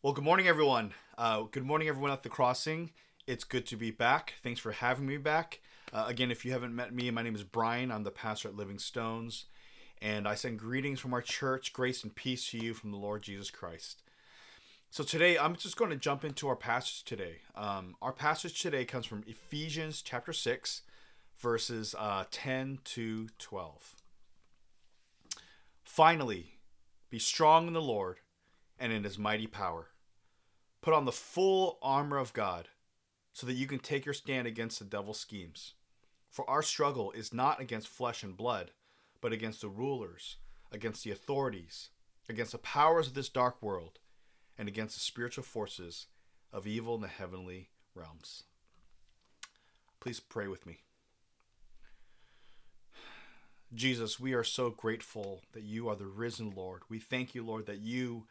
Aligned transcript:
Well, 0.00 0.12
good 0.12 0.22
morning, 0.22 0.46
everyone. 0.46 0.94
Uh, 1.18 1.42
good 1.50 1.64
morning, 1.64 1.88
everyone 1.88 2.12
at 2.12 2.22
the 2.22 2.28
crossing. 2.28 2.92
It's 3.26 3.42
good 3.42 3.66
to 3.66 3.76
be 3.76 3.90
back. 3.90 4.34
Thanks 4.44 4.60
for 4.60 4.70
having 4.70 5.06
me 5.06 5.16
back. 5.16 5.60
Uh, 5.92 6.04
again, 6.06 6.30
if 6.30 6.44
you 6.44 6.52
haven't 6.52 6.76
met 6.76 6.94
me, 6.94 7.10
my 7.10 7.22
name 7.22 7.34
is 7.34 7.42
Brian. 7.42 7.90
I'm 7.90 8.04
the 8.04 8.12
pastor 8.12 8.46
at 8.46 8.54
Living 8.54 8.78
Stones, 8.78 9.46
and 10.00 10.28
I 10.28 10.36
send 10.36 10.60
greetings 10.60 11.00
from 11.00 11.12
our 11.14 11.20
church, 11.20 11.72
grace 11.72 12.04
and 12.04 12.14
peace 12.14 12.48
to 12.50 12.58
you 12.58 12.74
from 12.74 12.92
the 12.92 12.96
Lord 12.96 13.22
Jesus 13.22 13.50
Christ. 13.50 14.04
So 14.88 15.02
today, 15.02 15.36
I'm 15.36 15.56
just 15.56 15.76
going 15.76 15.90
to 15.90 15.96
jump 15.96 16.24
into 16.24 16.46
our 16.46 16.54
passage 16.54 17.02
today. 17.02 17.38
Um, 17.56 17.96
our 18.00 18.12
passage 18.12 18.62
today 18.62 18.84
comes 18.84 19.04
from 19.04 19.24
Ephesians 19.26 20.00
chapter 20.00 20.32
six, 20.32 20.82
verses 21.40 21.96
uh, 21.98 22.22
10 22.30 22.78
to 22.84 23.30
12. 23.40 23.96
Finally, 25.82 26.54
be 27.10 27.18
strong 27.18 27.66
in 27.66 27.72
the 27.72 27.82
Lord 27.82 28.18
and 28.78 28.92
in 28.92 29.04
his 29.04 29.18
mighty 29.18 29.46
power. 29.46 29.88
Put 30.80 30.94
on 30.94 31.04
the 31.04 31.12
full 31.12 31.78
armor 31.82 32.18
of 32.18 32.32
God 32.32 32.68
so 33.32 33.46
that 33.46 33.54
you 33.54 33.66
can 33.66 33.78
take 33.78 34.04
your 34.04 34.14
stand 34.14 34.46
against 34.46 34.78
the 34.78 34.84
devil's 34.84 35.20
schemes. 35.20 35.74
For 36.30 36.48
our 36.48 36.62
struggle 36.62 37.12
is 37.12 37.32
not 37.32 37.60
against 37.60 37.88
flesh 37.88 38.22
and 38.22 38.36
blood, 38.36 38.70
but 39.20 39.32
against 39.32 39.60
the 39.60 39.68
rulers, 39.68 40.36
against 40.70 41.04
the 41.04 41.10
authorities, 41.10 41.90
against 42.28 42.52
the 42.52 42.58
powers 42.58 43.08
of 43.08 43.14
this 43.14 43.28
dark 43.28 43.60
world, 43.62 43.98
and 44.56 44.68
against 44.68 44.94
the 44.94 45.00
spiritual 45.00 45.44
forces 45.44 46.06
of 46.52 46.66
evil 46.66 46.94
in 46.94 47.00
the 47.00 47.08
heavenly 47.08 47.70
realms. 47.94 48.44
Please 50.00 50.20
pray 50.20 50.46
with 50.46 50.66
me. 50.66 50.80
Jesus, 53.74 54.18
we 54.18 54.32
are 54.32 54.44
so 54.44 54.70
grateful 54.70 55.42
that 55.52 55.62
you 55.62 55.88
are 55.88 55.96
the 55.96 56.06
risen 56.06 56.52
Lord. 56.56 56.82
We 56.88 56.98
thank 56.98 57.34
you, 57.34 57.44
Lord, 57.44 57.66
that 57.66 57.80
you 57.80 58.24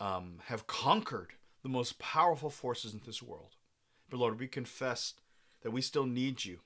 um, 0.00 0.38
have 0.46 0.66
conquered 0.66 1.34
the 1.62 1.68
most 1.68 1.98
powerful 1.98 2.50
forces 2.50 2.94
in 2.94 3.02
this 3.04 3.22
world. 3.22 3.56
But 4.08 4.18
Lord, 4.18 4.40
we 4.40 4.48
confess 4.48 5.14
that 5.62 5.70
we 5.70 5.82
still 5.82 6.06
need 6.06 6.44
you. 6.44 6.60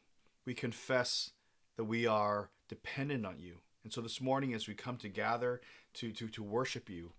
We 0.47 0.55
confess 0.55 1.33
that 1.77 1.84
we 1.84 2.06
are 2.06 2.50
dependent 2.69 3.27
on 3.27 3.41
you. 3.41 3.56
And 3.83 3.92
so 3.92 4.00
this 4.00 4.20
morning, 4.20 4.55
as 4.55 4.69
we 4.69 4.75
come 4.75 4.97
to 4.98 5.08
gather 5.08 5.61
to, 5.95 6.12
to, 6.12 6.28
to 6.28 6.42
worship 6.42 6.89
you, 6.89 7.12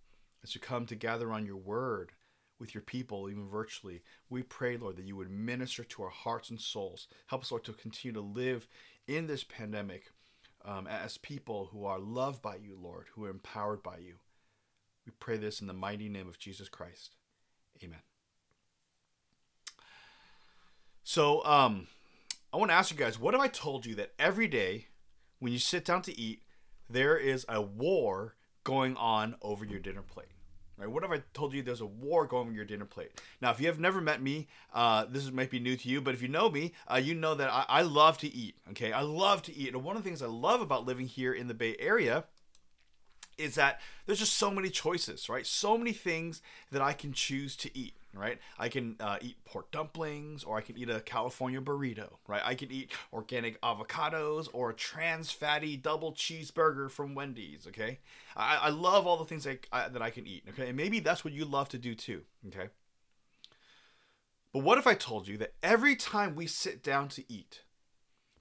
as 0.43 0.55
we 0.55 0.61
come 0.61 0.85
to 0.87 0.95
gather 0.95 1.31
on 1.31 1.45
your 1.45 1.57
word 1.57 2.13
with 2.59 2.73
your 2.73 2.81
people, 2.81 3.29
even 3.29 3.49
virtually, 3.49 4.01
we 4.29 4.41
pray, 4.41 4.77
Lord, 4.77 4.95
that 4.95 5.05
you 5.05 5.15
would 5.17 5.29
minister 5.29 5.83
to 5.83 6.03
our 6.03 6.09
hearts 6.09 6.49
and 6.49 6.59
souls. 6.59 7.07
Help 7.27 7.43
us, 7.43 7.51
Lord, 7.51 7.65
to 7.65 7.73
continue 7.73 8.13
to 8.13 8.21
live 8.21 8.67
in 9.07 9.27
this 9.27 9.43
pandemic 9.43 10.11
um, 10.63 10.87
as 10.87 11.17
people 11.17 11.69
who 11.71 11.85
are 11.85 11.99
loved 11.99 12.41
by 12.41 12.55
you, 12.55 12.77
Lord, 12.81 13.07
who 13.13 13.25
are 13.25 13.29
empowered 13.29 13.83
by 13.83 13.97
you. 13.97 14.15
We 15.05 15.11
pray 15.19 15.37
this 15.37 15.61
in 15.61 15.67
the 15.67 15.73
mighty 15.73 16.09
name 16.09 16.27
of 16.27 16.39
Jesus 16.39 16.69
Christ. 16.69 17.15
Amen. 17.83 17.99
So, 21.03 21.45
um, 21.45 21.87
I 22.51 22.57
want 22.57 22.71
to 22.71 22.75
ask 22.75 22.91
you 22.91 22.97
guys, 22.97 23.19
what 23.19 23.33
have 23.33 23.41
I 23.41 23.47
told 23.47 23.85
you 23.85 23.95
that 23.95 24.13
every 24.17 24.47
day 24.47 24.87
when 25.39 25.51
you 25.53 25.59
sit 25.59 25.85
down 25.85 26.01
to 26.03 26.19
eat, 26.19 26.41
there 26.89 27.17
is 27.17 27.45
a 27.47 27.61
war 27.61 28.35
going 28.63 28.95
on 28.95 29.35
over 29.41 29.65
your 29.65 29.79
dinner 29.79 30.01
plate? 30.01 30.29
Right? 30.77 30.89
What 30.89 31.03
have 31.03 31.11
I 31.11 31.21
told 31.33 31.53
you 31.53 31.61
there's 31.61 31.81
a 31.81 31.85
war 31.85 32.25
going 32.25 32.47
over 32.47 32.55
your 32.55 32.65
dinner 32.65 32.85
plate? 32.85 33.21
Now, 33.39 33.51
if 33.51 33.61
you 33.61 33.67
have 33.67 33.79
never 33.79 34.01
met 34.01 34.21
me, 34.21 34.47
uh, 34.73 35.05
this 35.07 35.31
might 35.31 35.49
be 35.49 35.59
new 35.59 35.77
to 35.77 35.89
you, 35.89 36.01
but 36.01 36.13
if 36.13 36.21
you 36.21 36.27
know 36.27 36.49
me, 36.49 36.73
uh, 36.91 36.97
you 36.97 37.13
know 37.13 37.35
that 37.35 37.49
I, 37.49 37.65
I 37.69 37.81
love 37.83 38.17
to 38.19 38.33
eat. 38.33 38.55
Okay, 38.71 38.91
I 38.91 39.01
love 39.01 39.41
to 39.43 39.55
eat, 39.55 39.73
and 39.73 39.83
one 39.83 39.95
of 39.95 40.03
the 40.03 40.09
things 40.09 40.21
I 40.21 40.27
love 40.27 40.61
about 40.61 40.85
living 40.85 41.07
here 41.07 41.33
in 41.33 41.47
the 41.47 41.53
Bay 41.53 41.75
Area 41.79 42.25
is 43.37 43.55
that 43.55 43.79
there's 44.05 44.19
just 44.19 44.33
so 44.33 44.51
many 44.51 44.69
choices, 44.69 45.29
right? 45.29 45.45
So 45.45 45.77
many 45.77 45.93
things 45.93 46.41
that 46.71 46.81
I 46.81 46.93
can 46.93 47.13
choose 47.13 47.55
to 47.57 47.77
eat, 47.77 47.95
right? 48.13 48.39
I 48.57 48.69
can 48.69 48.95
uh, 48.99 49.17
eat 49.21 49.43
pork 49.45 49.71
dumplings, 49.71 50.43
or 50.43 50.57
I 50.57 50.61
can 50.61 50.77
eat 50.77 50.89
a 50.89 50.99
California 51.01 51.61
burrito, 51.61 52.13
right? 52.27 52.41
I 52.43 52.55
can 52.55 52.71
eat 52.71 52.91
organic 53.11 53.59
avocados 53.61 54.47
or 54.53 54.69
a 54.69 54.73
trans 54.73 55.31
fatty 55.31 55.77
double 55.77 56.13
cheeseburger 56.13 56.89
from 56.89 57.15
Wendy's, 57.15 57.67
okay? 57.67 57.99
I, 58.35 58.57
I 58.63 58.69
love 58.69 59.05
all 59.07 59.17
the 59.17 59.25
things 59.25 59.45
I, 59.47 59.59
I, 59.71 59.89
that 59.89 60.01
I 60.01 60.09
can 60.09 60.27
eat, 60.27 60.43
okay? 60.49 60.67
And 60.67 60.77
maybe 60.77 60.99
that's 60.99 61.23
what 61.23 61.33
you 61.33 61.45
love 61.45 61.69
to 61.69 61.77
do 61.77 61.95
too, 61.95 62.21
okay? 62.47 62.69
But 64.53 64.63
what 64.63 64.77
if 64.77 64.87
I 64.87 64.93
told 64.93 65.27
you 65.27 65.37
that 65.39 65.53
every 65.61 65.97
time 65.97 66.35
we 66.35 66.47
sit 66.47 66.81
down 66.81 67.09
to 67.09 67.23
eat, 67.31 67.63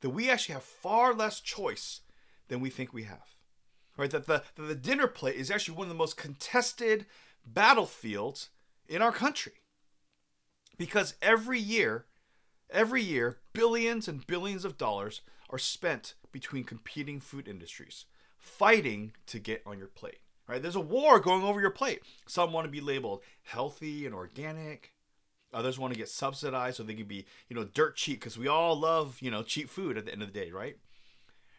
that 0.00 0.10
we 0.10 0.30
actually 0.30 0.52
have 0.52 0.62
far 0.62 1.12
less 1.12 1.40
choice 1.40 2.02
than 2.46 2.60
we 2.60 2.70
think 2.70 2.92
we 2.92 3.02
have? 3.04 3.33
Right? 3.96 4.10
That 4.10 4.26
the, 4.26 4.42
that 4.56 4.62
the 4.62 4.74
dinner 4.74 5.06
plate 5.06 5.36
is 5.36 5.50
actually 5.50 5.76
one 5.76 5.86
of 5.86 5.92
the 5.92 5.98
most 5.98 6.16
contested 6.16 7.06
battlefields 7.46 8.50
in 8.88 9.02
our 9.02 9.12
country. 9.12 9.54
Because 10.76 11.14
every 11.22 11.60
year, 11.60 12.06
every 12.70 13.02
year, 13.02 13.38
billions 13.52 14.08
and 14.08 14.26
billions 14.26 14.64
of 14.64 14.76
dollars 14.76 15.20
are 15.50 15.58
spent 15.58 16.14
between 16.32 16.64
competing 16.64 17.20
food 17.20 17.46
industries 17.46 18.06
fighting 18.38 19.12
to 19.26 19.38
get 19.38 19.62
on 19.64 19.78
your 19.78 19.88
plate. 19.88 20.18
Right? 20.46 20.60
There's 20.60 20.76
a 20.76 20.80
war 20.80 21.20
going 21.20 21.42
over 21.42 21.60
your 21.60 21.70
plate. 21.70 22.02
Some 22.26 22.52
want 22.52 22.66
to 22.66 22.70
be 22.70 22.80
labeled 22.80 23.22
healthy 23.44 24.04
and 24.04 24.14
organic. 24.14 24.92
Others 25.54 25.78
want 25.78 25.94
to 25.94 25.98
get 25.98 26.08
subsidized 26.08 26.76
so 26.76 26.82
they 26.82 26.94
can 26.94 27.06
be, 27.06 27.24
you 27.48 27.56
know, 27.56 27.64
dirt 27.64 27.96
cheap 27.96 28.20
because 28.20 28.36
we 28.36 28.48
all 28.48 28.78
love, 28.78 29.18
you 29.20 29.30
know, 29.30 29.42
cheap 29.42 29.70
food 29.70 29.96
at 29.96 30.04
the 30.04 30.12
end 30.12 30.20
of 30.20 30.32
the 30.32 30.38
day, 30.38 30.50
right? 30.50 30.76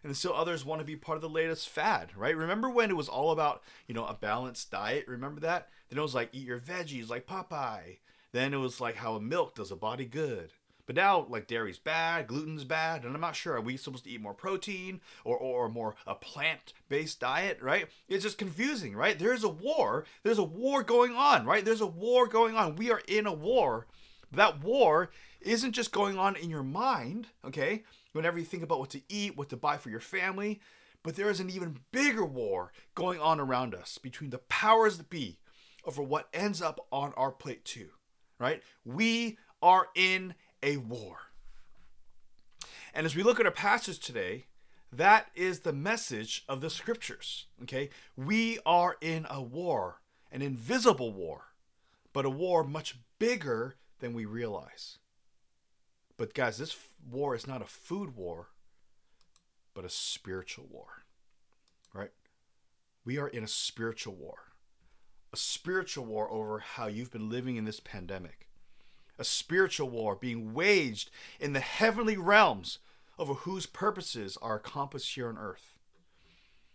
And 0.06 0.16
still 0.16 0.36
others 0.36 0.64
want 0.64 0.80
to 0.80 0.86
be 0.86 0.96
part 0.96 1.16
of 1.16 1.24
the 1.24 1.30
latest 1.30 1.68
fad, 1.68 2.16
right? 2.16 2.38
Remember 2.38 2.70
when 2.70 2.92
it 2.92 2.96
was 2.96 3.10
all 3.10 3.32
about, 3.32 3.64
you 3.88 3.96
know, 3.96 4.06
a 4.06 4.14
balanced 4.14 4.70
diet? 4.70 5.08
Remember 5.08 5.42
that? 5.42 5.68
Then 5.90 5.98
it 5.98 6.04
was 6.04 6.14
like 6.14 6.30
eat 6.32 6.46
your 6.46 6.60
veggies 6.60 7.10
like 7.10 7.26
Popeye. 7.26 7.98
Then 8.32 8.54
it 8.54 8.58
was 8.58 8.80
like 8.80 8.98
how 8.98 9.16
a 9.16 9.20
milk 9.20 9.56
does 9.56 9.72
a 9.72 9.76
body 9.76 10.06
good. 10.06 10.52
But 10.86 10.96
now, 10.96 11.26
like 11.28 11.48
dairy's 11.48 11.80
bad, 11.80 12.28
gluten's 12.28 12.64
bad, 12.64 13.04
and 13.04 13.16
I'm 13.16 13.22
not 13.22 13.36
sure. 13.36 13.56
Are 13.56 13.62
we 13.62 13.78
supposed 13.78 14.04
to 14.04 14.10
eat 14.12 14.22
more 14.22 14.36
protein 14.36 15.02
or, 15.24 15.36
or 15.36 15.70
more 15.70 15.96
a 16.06 16.14
plant-based 16.14 17.20
diet, 17.20 17.58
right? 17.60 17.88
It's 18.08 18.24
just 18.24 18.38
confusing, 18.38 18.96
right? 18.96 19.18
There's 19.18 19.44
a 19.44 19.50
war. 19.50 20.06
There's 20.22 20.38
a 20.38 20.44
war 20.44 20.84
going 20.84 21.14
on, 21.14 21.48
right? 21.48 21.66
There's 21.66 21.82
a 21.82 21.88
war 21.88 22.28
going 22.28 22.56
on. 22.56 22.76
We 22.76 22.92
are 22.92 23.02
in 23.08 23.26
a 23.26 23.34
war. 23.34 23.88
That 24.32 24.64
war 24.64 25.10
isn't 25.42 25.72
just 25.72 25.92
going 25.92 26.20
on 26.20 26.36
in 26.36 26.52
your 26.52 26.64
mind, 26.64 27.28
okay? 27.44 27.84
Whenever 28.16 28.40
you 28.40 28.46
think 28.46 28.64
about 28.64 28.80
what 28.80 28.90
to 28.92 29.02
eat, 29.10 29.38
what 29.38 29.50
to 29.50 29.58
buy 29.58 29.78
for 29.78 29.90
your 29.90 30.00
family. 30.00 30.62
But 31.04 31.16
there 31.16 31.30
is 31.30 31.40
an 31.40 31.50
even 31.50 31.80
bigger 31.92 32.26
war 32.26 32.72
going 32.96 33.20
on 33.20 33.40
around 33.40 33.76
us 33.76 33.98
between 33.98 34.30
the 34.30 34.40
powers 34.40 34.98
that 34.98 35.10
be 35.10 35.38
over 35.84 36.02
what 36.02 36.30
ends 36.34 36.62
up 36.62 36.88
on 36.92 37.14
our 37.18 37.32
plate, 37.32 37.66
too. 37.66 37.90
Right? 38.40 38.64
We 38.84 39.38
are 39.62 39.88
in 39.96 40.34
a 40.64 40.78
war. 40.78 41.18
And 42.94 43.06
as 43.06 43.16
we 43.16 43.24
look 43.24 43.40
at 43.40 43.46
our 43.46 43.52
passage 43.52 44.00
today, 44.00 44.46
that 44.92 45.28
is 45.36 45.60
the 45.60 45.74
message 45.74 46.46
of 46.48 46.62
the 46.62 46.70
scriptures. 46.70 47.48
Okay? 47.64 47.90
We 48.16 48.60
are 48.66 48.96
in 49.02 49.28
a 49.30 49.42
war, 49.42 50.00
an 50.32 50.42
invisible 50.42 51.12
war, 51.12 51.48
but 52.14 52.26
a 52.26 52.30
war 52.30 52.64
much 52.64 52.98
bigger 53.20 53.76
than 54.00 54.14
we 54.14 54.26
realize. 54.26 54.98
But 56.18 56.34
guys, 56.34 56.58
this 56.58 56.76
war 57.10 57.36
is 57.36 57.48
not 57.48 57.62
a 57.62 57.66
food 57.66 58.16
war, 58.16 58.48
but 59.74 59.86
a 59.86 59.90
spiritual 59.90 60.66
war. 60.70 61.04
Right? 61.94 62.12
We 63.04 63.18
are 63.18 63.28
in 63.28 63.44
a 63.44 63.48
spiritual 63.48 64.16
war. 64.16 64.52
A 65.32 65.38
spiritual 65.38 66.06
war 66.06 66.30
over 66.32 66.60
how 66.60 66.88
you've 66.88 67.12
been 67.12 67.30
living 67.30 67.56
in 67.56 67.66
this 67.66 67.80
pandemic. 67.80 68.48
A 69.18 69.24
spiritual 69.24 69.90
war 69.90 70.16
being 70.16 70.54
waged 70.54 71.10
in 71.40 71.54
the 71.54 71.60
heavenly 71.60 72.18
realms 72.18 72.80
over 73.18 73.34
whose 73.34 73.66
purposes 73.66 74.38
are 74.42 74.56
accomplished 74.56 75.14
here 75.16 75.30
on 75.30 75.38
earth. 75.38 75.76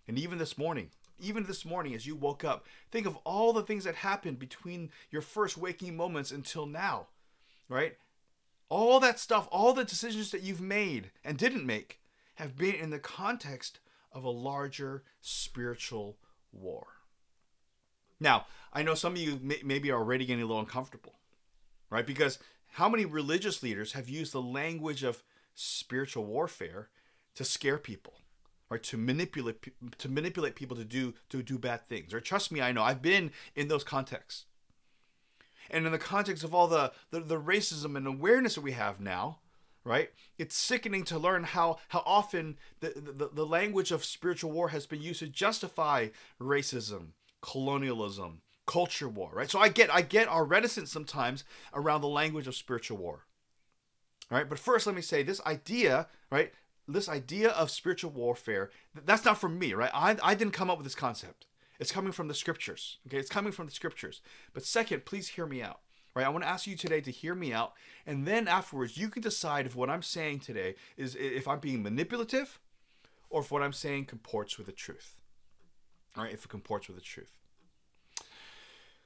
And 0.08 0.18
even 0.18 0.38
this 0.38 0.56
morning, 0.56 0.90
even 1.18 1.44
this 1.44 1.64
morning 1.64 1.94
as 1.94 2.06
you 2.06 2.14
woke 2.14 2.44
up, 2.44 2.66
think 2.90 3.06
of 3.06 3.16
all 3.24 3.52
the 3.52 3.62
things 3.62 3.84
that 3.84 3.96
happened 3.96 4.38
between 4.38 4.90
your 5.10 5.22
first 5.22 5.58
waking 5.58 5.96
moments 5.96 6.30
until 6.30 6.66
now, 6.66 7.08
right? 7.68 7.96
All 8.70 9.00
that 9.00 9.18
stuff, 9.18 9.48
all 9.50 9.74
the 9.74 9.84
decisions 9.84 10.30
that 10.30 10.42
you've 10.42 10.60
made 10.60 11.10
and 11.22 11.36
didn't 11.36 11.66
make 11.66 12.00
have 12.36 12.56
been 12.56 12.74
in 12.74 12.90
the 12.90 12.98
context 12.98 13.80
of 14.12 14.24
a 14.24 14.30
larger 14.30 15.02
spiritual 15.20 16.16
war. 16.52 16.86
Now, 18.18 18.46
I 18.72 18.82
know 18.82 18.94
some 18.94 19.12
of 19.12 19.18
you 19.18 19.38
may, 19.42 19.60
maybe 19.64 19.90
are 19.90 19.98
already 19.98 20.24
getting 20.24 20.42
a 20.42 20.46
little 20.46 20.60
uncomfortable, 20.60 21.16
right? 21.90 22.06
Because 22.06 22.38
how 22.74 22.88
many 22.88 23.04
religious 23.04 23.62
leaders 23.62 23.92
have 23.92 24.08
used 24.08 24.32
the 24.32 24.42
language 24.42 25.02
of 25.02 25.22
spiritual 25.54 26.24
warfare 26.24 26.88
to 27.34 27.44
scare 27.44 27.78
people? 27.78 28.14
Right, 28.68 28.84
to 28.84 28.96
manipulate 28.96 29.66
to 29.98 30.08
manipulate 30.08 30.54
people 30.54 30.76
to 30.76 30.84
do 30.84 31.14
to 31.30 31.42
do 31.42 31.58
bad 31.58 31.88
things. 31.88 32.14
Or 32.14 32.20
trust 32.20 32.52
me, 32.52 32.60
I 32.60 32.70
know 32.70 32.84
I've 32.84 33.02
been 33.02 33.32
in 33.56 33.66
those 33.66 33.82
contexts 33.82 34.44
and 35.70 35.86
in 35.86 35.92
the 35.92 35.98
context 35.98 36.44
of 36.44 36.54
all 36.54 36.66
the, 36.66 36.92
the, 37.10 37.20
the 37.20 37.40
racism 37.40 37.96
and 37.96 38.06
awareness 38.06 38.54
that 38.54 38.60
we 38.62 38.72
have 38.72 39.00
now, 39.00 39.38
right? 39.84 40.10
It's 40.38 40.56
sickening 40.56 41.04
to 41.04 41.18
learn 41.18 41.44
how 41.44 41.78
how 41.88 42.02
often 42.04 42.56
the, 42.80 42.92
the, 42.96 43.30
the 43.32 43.46
language 43.46 43.90
of 43.90 44.04
spiritual 44.04 44.50
war 44.50 44.68
has 44.68 44.86
been 44.86 45.02
used 45.02 45.20
to 45.20 45.26
justify 45.26 46.08
racism, 46.40 47.08
colonialism, 47.40 48.42
culture 48.66 49.08
war, 49.08 49.30
right? 49.32 49.50
So 49.50 49.58
I 49.58 49.68
get 49.68 49.92
I 49.92 50.02
get 50.02 50.28
our 50.28 50.44
reticence 50.44 50.92
sometimes 50.92 51.44
around 51.74 52.00
the 52.00 52.08
language 52.08 52.46
of 52.46 52.54
spiritual 52.54 52.98
war. 52.98 53.26
All 54.30 54.38
right, 54.38 54.48
but 54.48 54.58
first 54.58 54.86
let 54.86 54.94
me 54.94 55.02
say 55.02 55.22
this 55.22 55.40
idea, 55.44 56.06
right? 56.30 56.52
This 56.86 57.08
idea 57.08 57.50
of 57.50 57.70
spiritual 57.70 58.10
warfare, 58.10 58.70
that's 59.04 59.24
not 59.24 59.40
from 59.40 59.58
me, 59.58 59.74
right? 59.74 59.90
I, 59.92 60.16
I 60.22 60.34
didn't 60.34 60.54
come 60.54 60.70
up 60.70 60.78
with 60.78 60.86
this 60.86 60.94
concept. 60.94 61.46
It's 61.80 61.90
coming 61.90 62.12
from 62.12 62.28
the 62.28 62.34
scriptures. 62.34 62.98
Okay, 63.06 63.16
it's 63.16 63.30
coming 63.30 63.52
from 63.52 63.66
the 63.66 63.72
scriptures. 63.72 64.20
But 64.52 64.64
second, 64.64 65.06
please 65.06 65.28
hear 65.28 65.46
me 65.46 65.62
out. 65.62 65.80
Right? 66.14 66.26
I 66.26 66.28
want 66.28 66.44
to 66.44 66.50
ask 66.50 66.66
you 66.66 66.76
today 66.76 67.00
to 67.00 67.10
hear 67.10 67.34
me 67.34 67.52
out, 67.52 67.72
and 68.04 68.26
then 68.26 68.48
afterwards 68.48 68.98
you 68.98 69.08
can 69.08 69.22
decide 69.22 69.64
if 69.64 69.76
what 69.76 69.88
I'm 69.88 70.02
saying 70.02 70.40
today 70.40 70.74
is 70.96 71.16
if 71.18 71.48
I'm 71.48 71.60
being 71.60 71.82
manipulative 71.82 72.58
or 73.30 73.40
if 73.40 73.50
what 73.50 73.62
I'm 73.62 73.72
saying 73.72 74.06
comports 74.06 74.58
with 74.58 74.66
the 74.66 74.72
truth. 74.72 75.16
All 76.16 76.24
right, 76.24 76.32
if 76.32 76.44
it 76.44 76.48
comports 76.48 76.88
with 76.88 76.96
the 76.96 77.02
truth. 77.02 77.38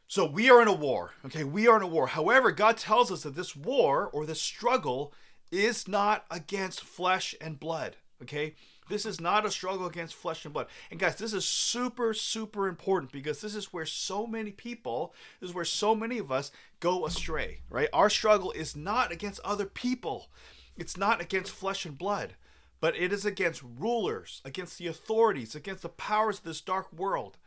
So 0.09 0.25
we 0.25 0.51
are 0.51 0.63
in 0.63 0.69
a 0.69 0.73
war. 0.73 1.13
Okay, 1.27 1.45
we 1.45 1.69
are 1.69 1.77
in 1.77 1.83
a 1.83 1.87
war. 1.87 2.09
However, 2.09 2.51
God 2.51 2.77
tells 2.77 3.13
us 3.13 3.23
that 3.23 3.37
this 3.37 3.55
war 3.55 4.09
or 4.09 4.27
this 4.27 4.41
struggle 4.41 5.13
is 5.53 5.87
not 5.87 6.25
against 6.31 6.83
flesh 6.83 7.35
and 7.41 7.61
blood. 7.61 7.97
Okay, 8.23 8.55
this 8.89 9.07
is 9.07 9.21
not 9.21 9.47
a 9.47 9.51
struggle 9.51 9.87
against 9.87 10.15
flesh 10.15 10.45
and 10.45 10.53
blood. 10.53 10.67
And 10.91 11.01
guys, 11.01 11.17
this 11.17 11.33
is 11.33 11.45
super, 11.45 12.13
super 12.13 12.69
important 12.69 13.13
because 13.13 13.41
this 13.41 13.55
is 13.55 13.73
where 13.73 13.87
so 13.87 14.27
many 14.27 14.51
people, 14.51 15.15
this 15.41 15.51
is 15.51 15.55
where 15.55 15.65
so 15.65 15.95
many 15.95 16.19
of 16.19 16.31
us 16.31 16.51
go 16.81 17.07
astray, 17.07 17.61
right? 17.71 17.89
Our 17.93 18.11
struggle 18.11 18.53
is 18.53 18.77
not 18.77 19.11
against 19.13 19.41
other 19.45 19.67
people, 19.67 20.29
it's 20.77 20.97
not 20.97 21.21
against 21.21 21.53
flesh 21.53 21.87
and 21.87 21.97
blood, 21.97 22.35
but 22.81 22.97
it 22.97 23.13
is 23.13 23.25
against 23.25 23.63
rulers, 23.63 24.43
against 24.45 24.79
the 24.79 24.87
authorities, 24.87 25.55
against 25.55 25.83
the 25.83 25.89
powers 25.89 26.39
of 26.39 26.45
this 26.45 26.61
dark 26.61 26.93
world, 26.93 27.39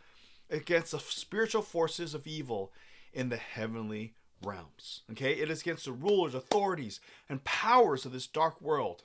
against 0.49 0.91
the 0.91 0.99
spiritual 0.99 1.61
forces 1.61 2.13
of 2.15 2.25
evil 2.25 2.71
in 3.13 3.29
the 3.29 3.37
heavenly 3.37 4.13
realms. 4.43 5.01
Okay? 5.11 5.33
It 5.33 5.51
is 5.51 5.61
against 5.61 5.85
the 5.85 5.91
rulers, 5.91 6.33
authorities, 6.33 6.99
and 7.29 7.43
powers 7.43 8.05
of 8.05 8.13
this 8.13 8.27
dark 8.27 8.61
world. 8.61 9.03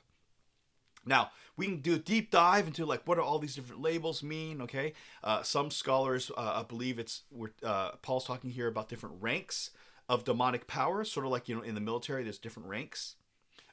Now, 1.04 1.31
we 1.56 1.66
can 1.66 1.81
do 1.81 1.94
a 1.94 1.99
deep 1.99 2.31
dive 2.31 2.66
into 2.66 2.87
like 2.87 3.02
what 3.06 3.16
do 3.16 3.22
all 3.22 3.38
these 3.38 3.56
different 3.56 3.82
labels 3.82 4.22
mean. 4.22 4.62
Okay, 4.62 4.93
uh, 5.22 5.43
some 5.43 5.70
scholars 5.70 6.31
uh, 6.37 6.62
believe 6.64 6.99
it's 6.99 7.22
uh, 7.62 7.93
Paul's 8.02 8.25
talking 8.25 8.50
here 8.50 8.69
about 8.69 8.88
different 8.88 9.16
ranks 9.20 9.70
of 10.08 10.25
demonic 10.25 10.66
powers, 10.66 11.10
sort 11.10 11.26
of 11.26 11.32
like 11.32 11.49
you 11.49 11.56
know 11.56 11.62
in 11.62 11.75
the 11.75 11.81
military, 11.81 12.22
there's 12.22 12.38
different 12.38 12.69
ranks. 12.69 13.16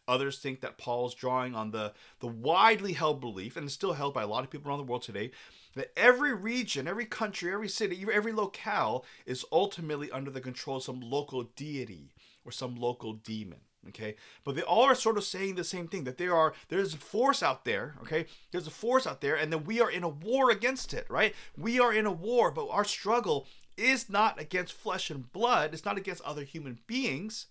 Others 0.07 0.39
think 0.39 0.61
that 0.61 0.79
Paul's 0.79 1.13
drawing 1.13 1.55
on 1.55 1.69
the 1.69 1.93
the 2.19 2.27
widely 2.27 2.93
held 2.93 3.21
belief, 3.21 3.55
and 3.55 3.65
it's 3.65 3.75
still 3.75 3.93
held 3.93 4.13
by 4.13 4.23
a 4.23 4.27
lot 4.27 4.43
of 4.43 4.49
people 4.49 4.69
around 4.69 4.79
the 4.79 4.83
world 4.85 5.03
today, 5.03 5.29
that 5.75 5.91
every 5.95 6.33
region, 6.33 6.87
every 6.87 7.05
country, 7.05 7.53
every 7.53 7.69
city, 7.69 8.03
every 8.11 8.31
locale 8.31 9.05
is 9.27 9.45
ultimately 9.51 10.09
under 10.09 10.31
the 10.31 10.41
control 10.41 10.77
of 10.77 10.83
some 10.83 10.99
local 10.99 11.43
deity 11.43 12.11
or 12.43 12.51
some 12.51 12.75
local 12.75 13.13
demon 13.13 13.59
okay? 13.87 14.15
But 14.43 14.55
they 14.55 14.61
all 14.61 14.83
are 14.83 14.95
sort 14.95 15.17
of 15.17 15.23
saying 15.23 15.55
the 15.55 15.63
same 15.63 15.87
thing 15.87 16.03
that 16.03 16.17
there 16.17 16.35
are 16.35 16.53
there's 16.67 16.93
a 16.93 16.97
force 16.97 17.41
out 17.41 17.65
there 17.65 17.95
okay? 18.01 18.25
There's 18.51 18.67
a 18.67 18.71
force 18.71 19.07
out 19.07 19.21
there 19.21 19.35
and 19.35 19.51
then 19.51 19.63
we 19.63 19.81
are 19.81 19.89
in 19.89 20.03
a 20.03 20.09
war 20.09 20.51
against 20.51 20.93
it 20.93 21.05
right? 21.09 21.33
We 21.57 21.79
are 21.79 21.93
in 21.93 22.05
a 22.05 22.11
war 22.11 22.51
but 22.51 22.67
our 22.69 22.83
struggle 22.83 23.47
is 23.77 24.09
not 24.09 24.39
against 24.39 24.73
flesh 24.73 25.09
and 25.09 25.31
blood 25.31 25.73
it's 25.73 25.85
not 25.85 25.97
against 25.97 26.23
other 26.23 26.43
human 26.43 26.79
beings 26.87 27.47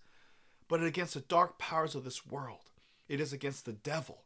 but 0.67 0.83
against 0.83 1.15
the 1.15 1.21
dark 1.21 1.57
powers 1.57 1.95
of 1.95 2.03
this 2.03 2.25
world. 2.25 2.69
It 3.07 3.19
is 3.19 3.33
against 3.33 3.65
the 3.65 3.73
devil 3.73 4.23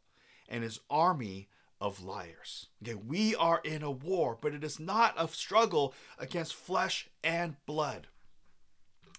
and 0.48 0.62
his 0.62 0.80
army 0.90 1.48
of 1.80 2.02
liars 2.02 2.68
okay? 2.82 2.94
We 2.94 3.34
are 3.34 3.60
in 3.64 3.82
a 3.82 3.90
war 3.90 4.38
but 4.40 4.54
it 4.54 4.62
is 4.62 4.78
not 4.78 5.14
a 5.16 5.28
struggle 5.28 5.94
against 6.18 6.54
flesh 6.54 7.08
and 7.22 7.56
blood. 7.66 8.08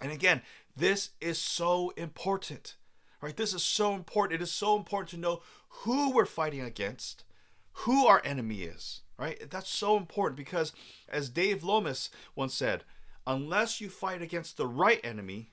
And 0.02 0.12
again 0.12 0.42
this 0.76 1.12
is 1.22 1.38
so 1.38 1.92
important. 1.98 2.76
Right? 3.22 3.36
This 3.36 3.54
is 3.54 3.64
so 3.64 3.96
important. 3.96 4.40
It 4.40 4.44
is 4.44 4.52
so 4.52 4.76
important 4.76 5.10
to 5.10 5.18
know 5.18 5.42
who 5.70 6.12
we're 6.12 6.26
fighting 6.26 6.62
against, 6.62 7.24
who 7.74 8.06
our 8.06 8.22
enemy 8.24 8.64
is. 8.64 9.02
Right? 9.18 9.50
That's 9.50 9.70
so 9.70 9.98
important 9.98 10.38
because 10.38 10.74
as 11.08 11.30
Dave 11.30 11.64
Lomas 11.64 12.10
once 12.36 12.54
said, 12.54 12.84
unless 13.26 13.80
you 13.80 13.90
fight 13.90 14.22
against 14.22 14.58
the 14.58 14.68
right 14.68 15.00
enemy, 15.04 15.52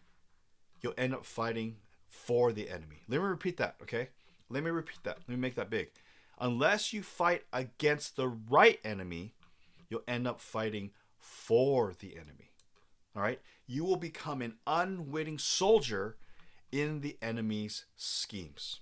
you'll 0.80 0.94
end 0.98 1.14
up 1.14 1.24
fighting 1.24 1.76
for 2.08 2.52
the 2.52 2.68
enemy. 2.68 3.02
Let 3.08 3.20
me 3.20 3.26
repeat 3.26 3.56
that, 3.56 3.76
okay? 3.82 4.08
Let 4.50 4.62
me 4.62 4.70
repeat 4.70 4.98
that. 5.04 5.18
Let 5.18 5.28
me 5.28 5.36
make 5.36 5.54
that 5.54 5.70
big. 5.70 5.90
Unless 6.38 6.92
you 6.92 7.02
fight 7.02 7.44
against 7.52 8.16
the 8.16 8.28
right 8.28 8.78
enemy, 8.84 9.34
you'll 9.88 10.02
end 10.06 10.26
up 10.26 10.40
fighting 10.40 10.90
for 11.18 11.94
the 11.98 12.16
enemy. 12.16 12.51
All 13.14 13.22
right? 13.22 13.40
you 13.72 13.84
will 13.84 13.96
become 13.96 14.42
an 14.42 14.54
unwitting 14.66 15.38
soldier 15.38 16.16
in 16.70 17.00
the 17.00 17.16
enemy's 17.22 17.86
schemes. 17.96 18.80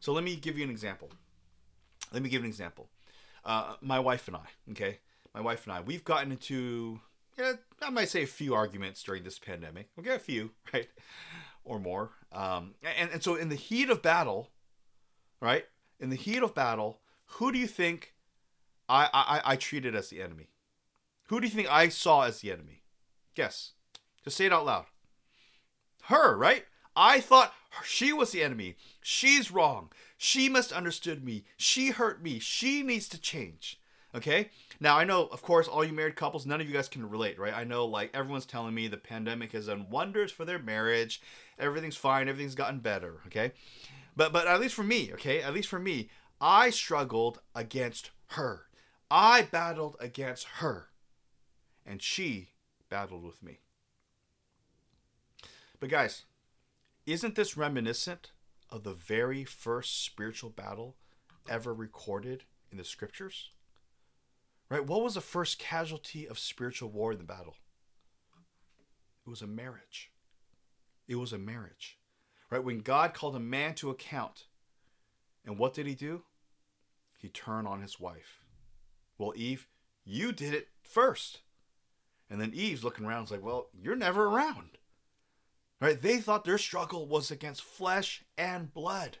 So 0.00 0.12
let 0.12 0.24
me 0.24 0.34
give 0.34 0.58
you 0.58 0.64
an 0.64 0.70
example. 0.70 1.10
Let 2.12 2.22
me 2.22 2.28
give 2.28 2.42
an 2.42 2.48
example. 2.48 2.88
Uh, 3.44 3.74
my 3.80 4.00
wife 4.00 4.26
and 4.26 4.36
I, 4.36 4.46
okay, 4.72 4.98
my 5.32 5.40
wife 5.40 5.64
and 5.64 5.72
I, 5.72 5.80
we've 5.80 6.04
gotten 6.04 6.32
into, 6.32 7.00
yeah, 7.38 7.52
I 7.80 7.90
might 7.90 8.08
say 8.08 8.24
a 8.24 8.26
few 8.26 8.54
arguments 8.54 9.02
during 9.02 9.22
this 9.22 9.38
pandemic. 9.38 9.88
We 9.96 10.02
Okay, 10.02 10.16
a 10.16 10.18
few, 10.18 10.50
right, 10.74 10.88
or 11.64 11.78
more. 11.78 12.10
Um, 12.32 12.74
and 12.82 13.10
and 13.12 13.22
so 13.22 13.36
in 13.36 13.48
the 13.48 13.54
heat 13.54 13.90
of 13.90 14.02
battle, 14.02 14.48
right, 15.40 15.66
in 16.00 16.10
the 16.10 16.16
heat 16.16 16.42
of 16.42 16.54
battle, 16.54 17.00
who 17.26 17.52
do 17.52 17.58
you 17.58 17.66
think 17.66 18.14
I 18.88 19.08
I, 19.12 19.52
I 19.52 19.56
treated 19.56 19.94
as 19.94 20.10
the 20.10 20.20
enemy? 20.20 20.50
Who 21.28 21.40
do 21.40 21.46
you 21.46 21.52
think 21.52 21.70
I 21.70 21.88
saw 21.88 22.22
as 22.22 22.40
the 22.40 22.50
enemy? 22.52 22.79
Guess. 23.34 23.72
Just 24.24 24.36
say 24.36 24.46
it 24.46 24.52
out 24.52 24.66
loud. 24.66 24.86
Her, 26.04 26.36
right? 26.36 26.64
I 26.96 27.20
thought 27.20 27.54
she 27.84 28.12
was 28.12 28.32
the 28.32 28.42
enemy. 28.42 28.76
She's 29.00 29.50
wrong. 29.50 29.90
She 30.18 30.48
must 30.48 30.72
understood 30.72 31.24
me. 31.24 31.44
She 31.56 31.90
hurt 31.90 32.22
me. 32.22 32.38
She 32.38 32.82
needs 32.82 33.08
to 33.08 33.20
change. 33.20 33.80
Okay? 34.14 34.50
Now 34.80 34.98
I 34.98 35.04
know, 35.04 35.26
of 35.26 35.42
course, 35.42 35.68
all 35.68 35.84
you 35.84 35.92
married 35.92 36.16
couples, 36.16 36.44
none 36.44 36.60
of 36.60 36.66
you 36.66 36.74
guys 36.74 36.88
can 36.88 37.08
relate, 37.08 37.38
right? 37.38 37.54
I 37.54 37.64
know 37.64 37.86
like 37.86 38.10
everyone's 38.12 38.46
telling 38.46 38.74
me 38.74 38.88
the 38.88 38.96
pandemic 38.96 39.52
has 39.52 39.66
done 39.66 39.86
wonders 39.88 40.32
for 40.32 40.44
their 40.44 40.58
marriage. 40.58 41.22
Everything's 41.58 41.96
fine, 41.96 42.28
everything's 42.28 42.54
gotten 42.54 42.80
better, 42.80 43.20
okay? 43.26 43.52
But 44.16 44.32
but 44.32 44.46
at 44.46 44.60
least 44.60 44.74
for 44.74 44.82
me, 44.82 45.12
okay? 45.14 45.42
At 45.42 45.54
least 45.54 45.68
for 45.68 45.78
me, 45.78 46.10
I 46.40 46.70
struggled 46.70 47.40
against 47.54 48.10
her. 48.28 48.66
I 49.10 49.42
battled 49.42 49.96
against 50.00 50.46
her. 50.58 50.88
And 51.86 52.02
she 52.02 52.48
battled 52.90 53.24
with 53.24 53.42
me. 53.42 53.60
But 55.78 55.88
guys, 55.88 56.24
isn't 57.06 57.34
this 57.34 57.56
reminiscent 57.56 58.32
of 58.68 58.84
the 58.84 58.92
very 58.92 59.44
first 59.44 60.04
spiritual 60.04 60.50
battle 60.50 60.96
ever 61.48 61.72
recorded 61.72 62.44
in 62.70 62.76
the 62.76 62.84
scriptures? 62.84 63.50
Right? 64.68 64.86
What 64.86 65.02
was 65.02 65.14
the 65.14 65.20
first 65.20 65.58
casualty 65.58 66.28
of 66.28 66.38
spiritual 66.38 66.90
war 66.90 67.12
in 67.12 67.18
the 67.18 67.24
battle? 67.24 67.56
It 69.26 69.30
was 69.30 69.42
a 69.42 69.46
marriage. 69.46 70.10
It 71.08 71.16
was 71.16 71.32
a 71.32 71.38
marriage. 71.38 71.98
Right? 72.50 72.62
When 72.62 72.80
God 72.80 73.14
called 73.14 73.34
a 73.34 73.40
man 73.40 73.74
to 73.76 73.90
account, 73.90 74.44
and 75.44 75.58
what 75.58 75.74
did 75.74 75.86
he 75.86 75.94
do? 75.94 76.22
He 77.18 77.28
turned 77.28 77.66
on 77.66 77.80
his 77.80 77.98
wife. 77.98 78.44
Well, 79.18 79.32
Eve, 79.36 79.66
you 80.04 80.32
did 80.32 80.54
it 80.54 80.68
first. 80.82 81.40
And 82.30 82.40
then 82.40 82.52
Eve's 82.54 82.84
looking 82.84 83.04
around, 83.04 83.22
and 83.22 83.30
like, 83.32 83.42
well, 83.42 83.68
you're 83.74 83.96
never 83.96 84.26
around. 84.26 84.78
Right? 85.80 86.00
They 86.00 86.18
thought 86.18 86.44
their 86.44 86.58
struggle 86.58 87.08
was 87.08 87.30
against 87.30 87.62
flesh 87.62 88.22
and 88.38 88.72
blood. 88.72 89.18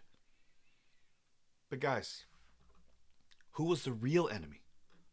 But 1.68 1.80
guys, 1.80 2.24
who 3.52 3.64
was 3.64 3.82
the 3.82 3.92
real 3.92 4.28
enemy? 4.28 4.62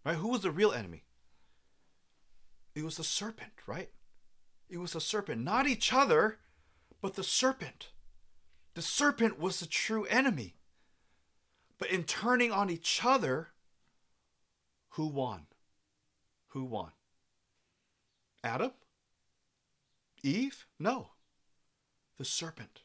Right? 0.06 0.16
Who 0.18 0.30
was 0.30 0.42
the 0.42 0.52
real 0.52 0.72
enemy? 0.72 1.06
It 2.76 2.84
was 2.84 2.98
the 2.98 3.04
serpent, 3.04 3.54
right? 3.66 3.90
It 4.70 4.78
was 4.78 4.94
the 4.94 5.02
serpent, 5.02 5.42
not 5.42 5.68
each 5.68 5.92
other, 5.92 6.38
but 7.02 7.16
the 7.16 7.24
serpent. 7.24 7.90
The 8.76 8.82
serpent 8.82 9.40
was 9.40 9.60
the 9.60 9.66
true 9.66 10.06
enemy. 10.06 10.56
But 11.80 11.90
in 11.90 12.04
turning 12.04 12.52
on 12.52 12.70
each 12.70 13.02
other, 13.04 13.50
who 14.90 15.08
won? 15.08 15.48
Who 16.50 16.64
won? 16.64 16.92
Adam? 18.48 18.72
Eve? 20.24 20.66
No 20.80 21.12
the 22.18 22.26
serpent. 22.26 22.82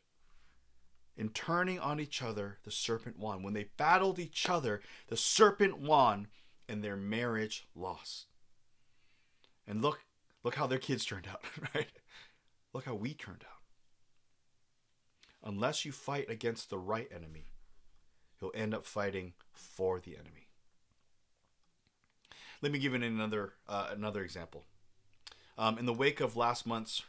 In 1.16 1.31
turning 1.31 1.78
on 1.78 2.00
each 2.00 2.23
other, 2.23 2.59
the 2.64 2.71
serpent 2.71 3.19
won. 3.19 3.42
When 3.42 3.54
they 3.54 3.69
battled 3.76 4.19
each 4.19 4.49
other, 4.49 4.81
the 5.09 5.16
serpent 5.16 5.78
won 5.78 6.28
and 6.69 6.83
their 6.83 6.97
marriage 6.97 7.66
lost. 7.75 8.26
And 9.66 9.83
look, 9.83 10.00
look 10.42 10.54
how 10.54 10.66
their 10.66 10.78
kids 10.78 11.04
turned 11.04 11.26
out, 11.31 11.42
right? 11.75 11.88
Look 12.73 12.85
how 12.85 12.95
we 12.95 13.14
turned 13.14 13.45
out. 13.45 13.59
Unless 15.45 15.85
you 15.85 15.92
fight 15.92 16.31
against 16.31 16.71
the 16.71 16.78
right 16.78 17.09
enemy, 17.14 17.47
you'll 18.40 18.52
end 18.54 18.75
up 18.75 18.87
fighting 18.87 19.35
for 19.52 20.00
the 20.00 20.14
enemy. 20.14 20.49
Let 22.62 22.71
me 22.71 22.78
give 22.78 22.92
you 22.92 23.02
another 23.02 23.54
uh, 23.69 23.88
another 23.90 24.23
example. 24.23 24.64
Um, 25.59 25.78
in 25.78 25.87
the 25.87 25.92
wake 25.92 26.21
of 26.21 26.37
last 26.37 26.66
month's, 26.66 27.02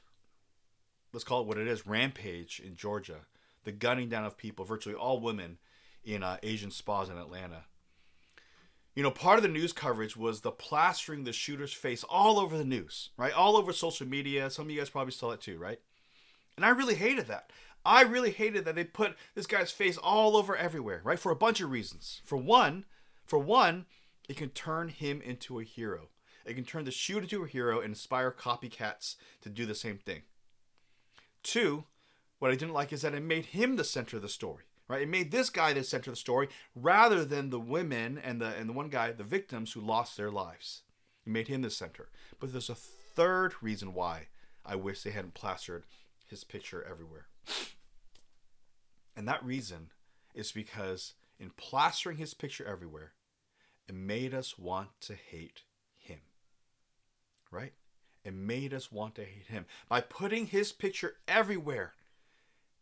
let's 1.11 1.23
call 1.23 1.41
it 1.41 1.47
what 1.47 1.57
it 1.57 1.67
is, 1.67 1.87
rampage 1.87 2.61
in 2.63 2.75
Georgia, 2.75 3.21
the 3.63 3.71
gunning 3.71 4.09
down 4.09 4.25
of 4.25 4.37
people, 4.37 4.65
virtually 4.65 4.95
all 4.95 5.19
women, 5.19 5.57
in 6.03 6.23
uh, 6.23 6.37
Asian 6.43 6.71
spas 6.71 7.09
in 7.09 7.17
Atlanta. 7.17 7.63
You 8.95 9.01
know, 9.01 9.11
part 9.11 9.37
of 9.37 9.43
the 9.43 9.49
news 9.49 9.73
coverage 9.73 10.15
was 10.15 10.41
the 10.41 10.51
plastering 10.51 11.23
the 11.23 11.33
shooter's 11.33 11.73
face 11.73 12.03
all 12.03 12.39
over 12.39 12.57
the 12.57 12.65
news, 12.65 13.09
right? 13.17 13.33
All 13.33 13.57
over 13.57 13.73
social 13.73 14.07
media. 14.07 14.49
Some 14.49 14.65
of 14.65 14.71
you 14.71 14.77
guys 14.77 14.89
probably 14.89 15.13
saw 15.13 15.31
it 15.31 15.41
too, 15.41 15.57
right? 15.57 15.79
And 16.55 16.65
I 16.65 16.69
really 16.69 16.95
hated 16.95 17.27
that. 17.27 17.51
I 17.85 18.03
really 18.03 18.31
hated 18.31 18.65
that 18.65 18.75
they 18.75 18.83
put 18.83 19.15
this 19.35 19.47
guy's 19.47 19.71
face 19.71 19.97
all 19.97 20.37
over 20.37 20.55
everywhere, 20.55 21.01
right? 21.03 21.19
For 21.19 21.31
a 21.31 21.35
bunch 21.35 21.59
of 21.59 21.71
reasons. 21.71 22.21
For 22.23 22.37
one, 22.37 22.85
for 23.25 23.39
one, 23.39 23.85
it 24.29 24.37
can 24.37 24.49
turn 24.49 24.89
him 24.89 25.21
into 25.21 25.59
a 25.59 25.63
hero. 25.63 26.09
It 26.45 26.55
can 26.55 26.65
turn 26.65 26.85
the 26.85 26.91
shooter 26.91 27.21
into 27.21 27.43
a 27.43 27.47
hero 27.47 27.79
and 27.79 27.89
inspire 27.89 28.31
copycats 28.31 29.15
to 29.41 29.49
do 29.49 29.65
the 29.65 29.75
same 29.75 29.97
thing. 29.97 30.23
Two, 31.41 31.85
what 32.39 32.51
I 32.51 32.55
didn't 32.55 32.73
like 32.73 32.91
is 32.91 33.01
that 33.01 33.13
it 33.13 33.23
made 33.23 33.47
him 33.47 33.75
the 33.75 33.83
center 33.83 34.17
of 34.17 34.21
the 34.21 34.29
story 34.29 34.63
right? 34.87 35.01
It 35.01 35.09
made 35.09 35.31
this 35.31 35.49
guy 35.49 35.73
the 35.73 35.83
center 35.83 36.11
of 36.11 36.15
the 36.15 36.19
story 36.19 36.49
rather 36.75 37.25
than 37.25 37.49
the 37.49 37.59
women 37.59 38.17
and 38.17 38.41
the 38.41 38.47
and 38.47 38.69
the 38.69 38.73
one 38.73 38.89
guy, 38.89 39.11
the 39.11 39.23
victims 39.23 39.73
who 39.73 39.81
lost 39.81 40.17
their 40.17 40.31
lives. 40.31 40.81
It 41.25 41.31
made 41.31 41.47
him 41.47 41.61
the 41.61 41.69
center. 41.69 42.09
But 42.39 42.51
there's 42.51 42.69
a 42.69 42.75
third 42.75 43.53
reason 43.61 43.93
why 43.93 44.27
I 44.65 44.75
wish 44.75 45.01
they 45.01 45.11
hadn't 45.11 45.33
plastered 45.33 45.85
his 46.25 46.43
picture 46.43 46.85
everywhere. 46.89 47.27
And 49.15 49.27
that 49.27 49.43
reason 49.43 49.91
is 50.33 50.51
because 50.51 51.13
in 51.39 51.51
plastering 51.51 52.17
his 52.17 52.33
picture 52.33 52.65
everywhere, 52.65 53.13
it 53.87 53.95
made 53.95 54.33
us 54.33 54.57
want 54.57 54.89
to 55.01 55.15
hate. 55.15 55.63
Right? 57.53 57.73
It 58.23 58.33
made 58.33 58.73
us 58.73 58.91
want 58.91 59.15
to 59.15 59.21
hate 59.21 59.47
him. 59.47 59.65
By 59.87 60.01
putting 60.01 60.47
his 60.47 60.71
picture 60.71 61.17
everywhere, 61.27 61.93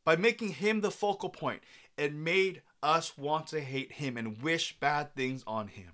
by 0.05 0.15
making 0.15 0.49
him 0.53 0.81
the 0.81 0.91
focal 0.91 1.29
point, 1.29 1.61
it 1.97 2.13
made 2.13 2.61
us 2.81 3.17
want 3.17 3.47
to 3.47 3.61
hate 3.61 3.93
him 3.93 4.17
and 4.17 4.41
wish 4.41 4.79
bad 4.79 5.13
things 5.13 5.43
on 5.45 5.67
him. 5.67 5.91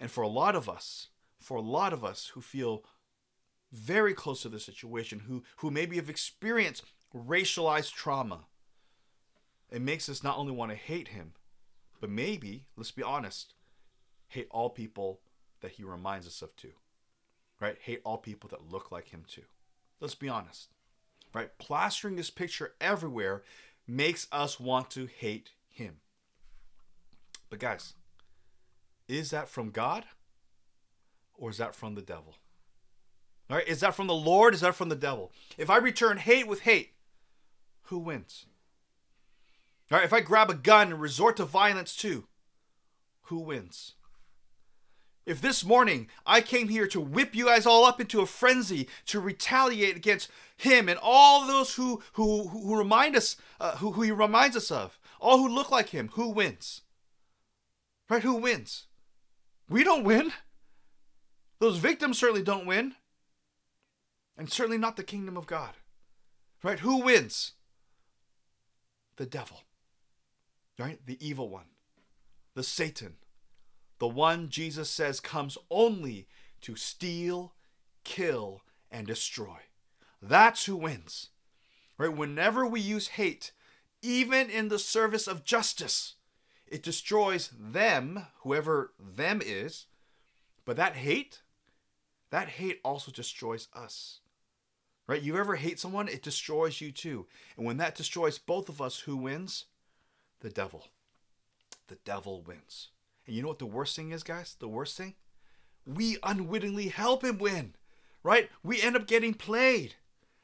And 0.00 0.10
for 0.10 0.22
a 0.22 0.28
lot 0.28 0.56
of 0.56 0.68
us, 0.68 1.08
for 1.40 1.56
a 1.56 1.62
lot 1.62 1.92
of 1.92 2.04
us 2.04 2.32
who 2.34 2.40
feel 2.40 2.84
very 3.72 4.14
close 4.14 4.42
to 4.42 4.48
the 4.48 4.60
situation, 4.60 5.20
who, 5.20 5.42
who 5.58 5.70
maybe 5.70 5.96
have 5.96 6.10
experienced 6.10 6.84
racialized 7.14 7.92
trauma, 7.92 8.46
it 9.70 9.82
makes 9.82 10.08
us 10.08 10.22
not 10.22 10.38
only 10.38 10.52
want 10.52 10.70
to 10.70 10.76
hate 10.76 11.08
him, 11.08 11.32
but 12.00 12.10
maybe, 12.10 12.66
let's 12.76 12.92
be 12.92 13.02
honest, 13.02 13.54
hate 14.28 14.48
all 14.50 14.70
people 14.70 15.20
that 15.60 15.72
he 15.72 15.84
reminds 15.84 16.26
us 16.26 16.42
of 16.42 16.54
too. 16.56 16.72
Right? 17.60 17.76
Hate 17.80 18.02
all 18.04 18.18
people 18.18 18.50
that 18.50 18.70
look 18.70 18.92
like 18.92 19.08
him 19.08 19.24
too. 19.26 19.42
Let's 20.00 20.14
be 20.14 20.28
honest 20.28 20.68
right? 21.36 21.58
Plastering 21.58 22.16
his 22.16 22.30
picture 22.30 22.72
everywhere 22.80 23.42
makes 23.86 24.26
us 24.32 24.58
want 24.58 24.90
to 24.92 25.06
hate 25.06 25.50
him. 25.68 25.96
But 27.50 27.58
guys, 27.58 27.92
is 29.06 29.30
that 29.30 29.46
from 29.46 29.70
God 29.70 30.06
or 31.34 31.50
is 31.50 31.58
that 31.58 31.74
from 31.74 31.94
the 31.94 32.00
devil? 32.00 32.36
All 33.50 33.58
right, 33.58 33.68
is 33.68 33.80
that 33.80 33.94
from 33.94 34.06
the 34.06 34.14
Lord? 34.14 34.54
Is 34.54 34.62
that 34.62 34.74
from 34.74 34.88
the 34.88 34.96
devil? 34.96 35.30
If 35.58 35.68
I 35.68 35.76
return 35.76 36.16
hate 36.16 36.48
with 36.48 36.60
hate, 36.60 36.94
who 37.82 37.98
wins? 37.98 38.46
All 39.92 39.98
right, 39.98 40.06
if 40.06 40.14
I 40.14 40.20
grab 40.22 40.48
a 40.48 40.54
gun 40.54 40.90
and 40.90 41.00
resort 41.00 41.36
to 41.36 41.44
violence 41.44 41.94
too, 41.94 42.26
who 43.24 43.40
wins? 43.40 43.92
If 45.26 45.40
this 45.40 45.64
morning 45.64 46.08
I 46.24 46.40
came 46.40 46.68
here 46.68 46.86
to 46.86 47.00
whip 47.00 47.34
you 47.34 47.46
guys 47.46 47.66
all 47.66 47.84
up 47.84 48.00
into 48.00 48.20
a 48.20 48.26
frenzy 48.26 48.88
to 49.06 49.18
retaliate 49.18 49.96
against 49.96 50.30
him 50.56 50.88
and 50.88 50.98
all 51.02 51.46
those 51.46 51.74
who 51.74 52.00
who 52.12 52.46
who 52.48 52.78
remind 52.78 53.16
us 53.16 53.36
uh, 53.60 53.76
who, 53.76 53.92
who 53.92 54.02
he 54.02 54.12
reminds 54.12 54.56
us 54.56 54.70
of, 54.70 55.00
all 55.20 55.38
who 55.38 55.48
look 55.48 55.70
like 55.70 55.88
him, 55.88 56.10
who 56.12 56.28
wins? 56.28 56.82
Right? 58.08 58.22
Who 58.22 58.36
wins? 58.36 58.86
We 59.68 59.82
don't 59.82 60.04
win. 60.04 60.32
Those 61.58 61.78
victims 61.78 62.18
certainly 62.18 62.42
don't 62.42 62.66
win. 62.66 62.94
And 64.38 64.52
certainly 64.52 64.78
not 64.78 64.96
the 64.96 65.02
kingdom 65.02 65.36
of 65.36 65.46
God. 65.46 65.72
Right? 66.62 66.78
Who 66.80 67.02
wins? 67.02 67.52
The 69.16 69.26
devil. 69.26 69.62
Right? 70.78 71.00
The 71.04 71.18
evil 71.26 71.48
one. 71.48 71.64
The 72.54 72.62
Satan 72.62 73.14
the 73.98 74.08
one 74.08 74.48
Jesus 74.48 74.90
says 74.90 75.20
comes 75.20 75.56
only 75.70 76.28
to 76.62 76.76
steal, 76.76 77.54
kill, 78.04 78.62
and 78.90 79.06
destroy. 79.06 79.58
That's 80.20 80.64
who 80.66 80.76
wins. 80.76 81.30
Right? 81.98 82.14
Whenever 82.14 82.66
we 82.66 82.80
use 82.80 83.08
hate, 83.08 83.52
even 84.02 84.50
in 84.50 84.68
the 84.68 84.78
service 84.78 85.26
of 85.26 85.44
justice, 85.44 86.14
it 86.66 86.82
destroys 86.82 87.50
them, 87.58 88.26
whoever 88.42 88.92
them 88.98 89.40
is. 89.44 89.86
But 90.64 90.76
that 90.76 90.96
hate, 90.96 91.42
that 92.30 92.48
hate 92.48 92.80
also 92.84 93.10
destroys 93.10 93.68
us. 93.72 94.20
Right? 95.06 95.22
You 95.22 95.38
ever 95.38 95.56
hate 95.56 95.78
someone, 95.78 96.08
it 96.08 96.22
destroys 96.22 96.80
you 96.80 96.90
too. 96.90 97.26
And 97.56 97.64
when 97.64 97.76
that 97.76 97.94
destroys 97.94 98.38
both 98.38 98.68
of 98.68 98.82
us, 98.82 99.00
who 99.00 99.16
wins? 99.16 99.66
The 100.40 100.50
devil. 100.50 100.88
The 101.86 101.98
devil 102.04 102.42
wins. 102.42 102.88
And 103.26 103.34
you 103.34 103.42
know 103.42 103.48
what 103.48 103.58
the 103.58 103.66
worst 103.66 103.96
thing 103.96 104.12
is, 104.12 104.22
guys? 104.22 104.56
The 104.58 104.68
worst 104.68 104.96
thing? 104.96 105.14
We 105.86 106.18
unwittingly 106.22 106.88
help 106.88 107.24
him 107.24 107.38
win, 107.38 107.74
right? 108.22 108.50
We 108.62 108.82
end 108.82 108.96
up 108.96 109.06
getting 109.06 109.34
played, 109.34 109.94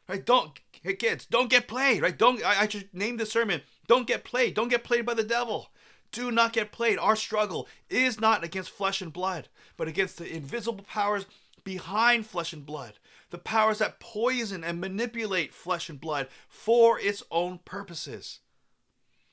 right? 0.08 0.24
Don't, 0.24 0.58
hey 0.82 0.94
kids, 0.94 1.26
don't 1.26 1.50
get 1.50 1.68
played, 1.68 2.02
right? 2.02 2.16
Don't, 2.16 2.44
I, 2.44 2.62
I 2.62 2.68
should 2.68 2.92
name 2.92 3.16
the 3.16 3.26
sermon, 3.26 3.62
don't 3.88 4.06
get 4.06 4.24
played. 4.24 4.54
Don't 4.54 4.68
get 4.68 4.84
played 4.84 5.04
by 5.04 5.14
the 5.14 5.24
devil. 5.24 5.70
Do 6.12 6.30
not 6.30 6.52
get 6.52 6.72
played. 6.72 6.98
Our 6.98 7.16
struggle 7.16 7.66
is 7.88 8.20
not 8.20 8.44
against 8.44 8.70
flesh 8.70 9.00
and 9.00 9.12
blood, 9.12 9.48
but 9.76 9.88
against 9.88 10.18
the 10.18 10.30
invisible 10.30 10.84
powers 10.84 11.26
behind 11.64 12.26
flesh 12.26 12.52
and 12.52 12.66
blood, 12.66 12.94
the 13.30 13.38
powers 13.38 13.78
that 13.78 14.00
poison 14.00 14.62
and 14.62 14.80
manipulate 14.80 15.54
flesh 15.54 15.88
and 15.88 16.00
blood 16.00 16.28
for 16.48 16.98
its 17.00 17.22
own 17.30 17.60
purposes. 17.64 18.40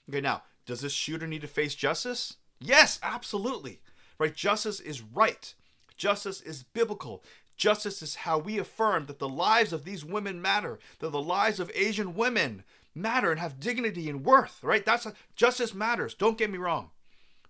Okay, 0.09 0.21
now, 0.21 0.43
does 0.65 0.81
this 0.81 0.93
shooter 0.93 1.27
need 1.27 1.41
to 1.41 1.47
face 1.47 1.75
justice? 1.75 2.37
Yes, 2.59 2.99
absolutely. 3.01 3.79
Right? 4.17 4.35
Justice 4.35 4.79
is 4.79 5.01
right. 5.01 5.53
Justice 5.97 6.41
is 6.41 6.63
biblical. 6.63 7.23
Justice 7.55 8.01
is 8.01 8.15
how 8.15 8.37
we 8.37 8.57
affirm 8.57 9.05
that 9.07 9.19
the 9.19 9.29
lives 9.29 9.73
of 9.73 9.83
these 9.83 10.05
women 10.05 10.41
matter, 10.41 10.79
that 10.99 11.11
the 11.11 11.21
lives 11.21 11.59
of 11.59 11.71
Asian 11.75 12.15
women 12.15 12.63
matter 12.95 13.31
and 13.31 13.39
have 13.39 13.59
dignity 13.59 14.09
and 14.09 14.25
worth, 14.25 14.63
right? 14.63 14.85
That's 14.85 15.05
a, 15.05 15.13
justice 15.35 15.73
matters. 15.73 16.13
Don't 16.13 16.37
get 16.37 16.49
me 16.49 16.57
wrong. 16.57 16.91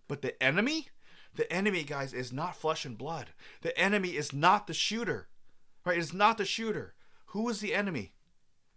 But 0.08 0.22
the 0.22 0.42
enemy, 0.42 0.88
the 1.36 1.52
enemy, 1.54 1.84
guys, 1.84 2.14
is 2.14 2.34
not 2.34 2.56
flesh 2.56 2.86
and 2.86 2.98
blood. 2.98 3.28
The 3.62 3.78
enemy 3.78 4.10
is 4.10 4.34
not 4.34 4.66
the 4.66 4.74
shooter, 4.74 5.28
right? 5.86 5.98
It's 5.98 6.14
not 6.14 6.38
the 6.38 6.46
shooter. 6.46 6.96
Who 7.28 7.48
is 7.50 7.60
the 7.60 7.76
enemy? 7.76 8.14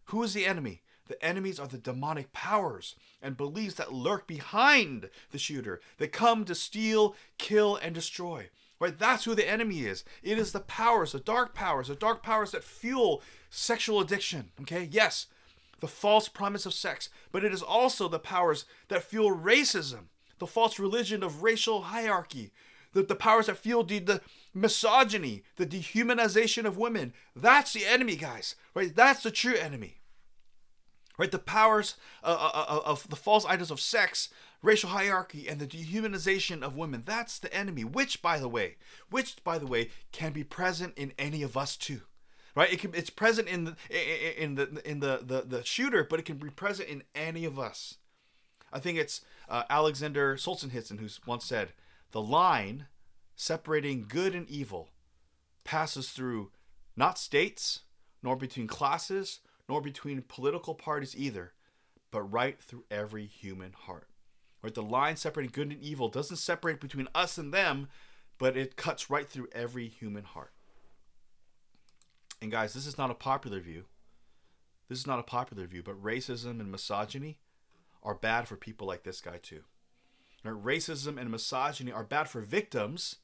Who 0.06 0.22
is 0.22 0.34
the 0.34 0.44
enemy? 0.44 0.81
The 1.08 1.22
enemies 1.24 1.58
are 1.58 1.66
the 1.66 1.78
demonic 1.78 2.32
powers 2.32 2.94
and 3.20 3.36
beliefs 3.36 3.74
that 3.74 3.92
lurk 3.92 4.26
behind 4.26 5.10
the 5.30 5.38
shooter, 5.38 5.80
that 5.98 6.12
come 6.12 6.44
to 6.44 6.54
steal, 6.54 7.16
kill, 7.38 7.76
and 7.76 7.94
destroy. 7.94 8.50
Right? 8.78 8.98
That's 8.98 9.24
who 9.24 9.34
the 9.34 9.48
enemy 9.48 9.80
is. 9.80 10.04
It 10.22 10.38
is 10.38 10.52
the 10.52 10.60
powers, 10.60 11.12
the 11.12 11.20
dark 11.20 11.54
powers, 11.54 11.88
the 11.88 11.94
dark 11.94 12.22
powers 12.22 12.52
that 12.52 12.64
fuel 12.64 13.22
sexual 13.50 14.00
addiction. 14.00 14.50
Okay? 14.62 14.88
Yes, 14.90 15.26
the 15.80 15.88
false 15.88 16.28
promise 16.28 16.66
of 16.66 16.74
sex, 16.74 17.08
but 17.30 17.44
it 17.44 17.52
is 17.52 17.62
also 17.62 18.08
the 18.08 18.18
powers 18.18 18.64
that 18.88 19.02
fuel 19.02 19.30
racism, 19.30 20.06
the 20.38 20.46
false 20.46 20.78
religion 20.78 21.22
of 21.22 21.42
racial 21.42 21.82
hierarchy, 21.82 22.52
the, 22.92 23.02
the 23.02 23.14
powers 23.14 23.46
that 23.46 23.56
fuel 23.56 23.84
the 23.84 24.20
misogyny, 24.54 25.42
the 25.56 25.66
dehumanization 25.66 26.64
of 26.64 26.76
women. 26.76 27.12
That's 27.34 27.72
the 27.72 27.86
enemy, 27.86 28.16
guys. 28.16 28.56
Right? 28.74 28.94
That's 28.94 29.22
the 29.22 29.30
true 29.30 29.54
enemy 29.54 30.01
right? 31.18 31.30
The 31.30 31.38
powers 31.38 31.96
uh, 32.22 32.50
uh, 32.54 32.64
uh, 32.68 32.80
of 32.84 33.08
the 33.08 33.16
false 33.16 33.44
idols 33.46 33.70
of 33.70 33.80
sex, 33.80 34.28
racial 34.62 34.90
hierarchy, 34.90 35.48
and 35.48 35.60
the 35.60 35.66
dehumanization 35.66 36.62
of 36.62 36.76
women. 36.76 37.02
That's 37.04 37.38
the 37.38 37.52
enemy, 37.54 37.84
which, 37.84 38.22
by 38.22 38.38
the 38.38 38.48
way, 38.48 38.76
which, 39.10 39.42
by 39.44 39.58
the 39.58 39.66
way, 39.66 39.90
can 40.12 40.32
be 40.32 40.44
present 40.44 40.94
in 40.96 41.12
any 41.18 41.42
of 41.42 41.56
us 41.56 41.76
too. 41.76 42.02
Right, 42.54 42.70
it 42.70 42.80
can, 42.80 42.94
it's 42.94 43.08
present 43.08 43.48
in 43.48 43.64
the 43.64 43.76
in 44.38 44.56
the 44.56 44.82
in 44.84 45.00
the, 45.00 45.20
the 45.24 45.40
the 45.40 45.64
shooter, 45.64 46.04
but 46.04 46.18
it 46.18 46.26
can 46.26 46.36
be 46.36 46.50
present 46.50 46.88
in 46.88 47.02
any 47.14 47.46
of 47.46 47.58
us. 47.58 47.96
I 48.70 48.78
think 48.78 48.98
it's 48.98 49.22
uh, 49.48 49.62
Alexander 49.70 50.36
Solzhenitsyn 50.36 51.00
who 51.00 51.08
once 51.26 51.46
said, 51.46 51.72
"The 52.10 52.20
line 52.20 52.88
separating 53.36 54.04
good 54.06 54.34
and 54.34 54.46
evil 54.50 54.90
passes 55.64 56.10
through 56.10 56.50
not 56.94 57.18
states, 57.18 57.80
nor 58.22 58.36
between 58.36 58.66
classes, 58.66 59.40
nor 59.72 59.80
between 59.80 60.20
political 60.20 60.74
parties 60.74 61.16
either, 61.16 61.54
but 62.10 62.20
right 62.20 62.62
through 62.62 62.84
every 62.90 63.24
human 63.24 63.72
heart. 63.72 64.06
Right? 64.60 64.74
The 64.74 64.82
line 64.82 65.16
separating 65.16 65.50
good 65.50 65.70
and 65.72 65.82
evil 65.82 66.10
doesn't 66.10 66.36
separate 66.36 66.78
between 66.78 67.08
us 67.14 67.38
and 67.38 67.54
them, 67.54 67.88
but 68.36 68.54
it 68.54 68.76
cuts 68.76 69.08
right 69.08 69.26
through 69.26 69.48
every 69.52 69.88
human 69.88 70.24
heart. 70.24 70.52
And 72.42 72.50
guys, 72.50 72.74
this 72.74 72.86
is 72.86 72.98
not 72.98 73.10
a 73.10 73.14
popular 73.14 73.60
view. 73.60 73.84
This 74.90 74.98
is 74.98 75.06
not 75.06 75.18
a 75.18 75.22
popular 75.22 75.66
view, 75.66 75.82
but 75.82 76.04
racism 76.04 76.60
and 76.60 76.70
misogyny 76.70 77.38
are 78.02 78.14
bad 78.14 78.46
for 78.46 78.56
people 78.56 78.86
like 78.86 79.04
this 79.04 79.22
guy 79.22 79.38
too. 79.42 79.62
Racism 80.44 81.18
and 81.18 81.30
misogyny 81.30 81.92
are 81.92 82.04
bad 82.04 82.28
for 82.28 82.42
victims, 82.42 83.16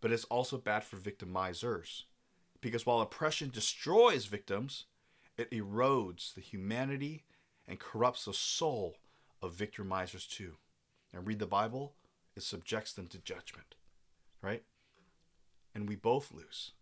but 0.00 0.12
it's 0.12 0.24
also 0.26 0.56
bad 0.56 0.84
for 0.84 0.98
victimizers. 0.98 2.04
Because 2.60 2.86
while 2.86 3.00
oppression 3.00 3.50
destroys 3.50 4.26
victims, 4.26 4.84
it 5.36 5.50
erodes 5.50 6.34
the 6.34 6.40
humanity 6.40 7.24
and 7.66 7.80
corrupts 7.80 8.24
the 8.26 8.34
soul 8.34 8.96
of 9.42 9.54
victimizers 9.54 10.28
too. 10.28 10.54
And 11.12 11.26
read 11.26 11.38
the 11.38 11.46
Bible, 11.46 11.94
it 12.36 12.42
subjects 12.42 12.92
them 12.92 13.06
to 13.08 13.18
judgment. 13.18 13.74
Right? 14.42 14.62
And 15.74 15.88
we 15.88 15.96
both 15.96 16.32
lose. 16.32 16.72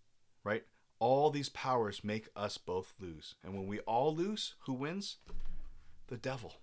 Right? 0.44 0.64
All 0.98 1.30
these 1.30 1.48
powers 1.48 2.04
make 2.04 2.28
us 2.36 2.58
both 2.58 2.94
lose. 3.00 3.34
And 3.42 3.54
when 3.54 3.66
we 3.66 3.80
all 3.80 4.14
lose, 4.14 4.54
who 4.66 4.72
wins? 4.72 5.18
The 6.08 6.16
devil. 6.16 6.54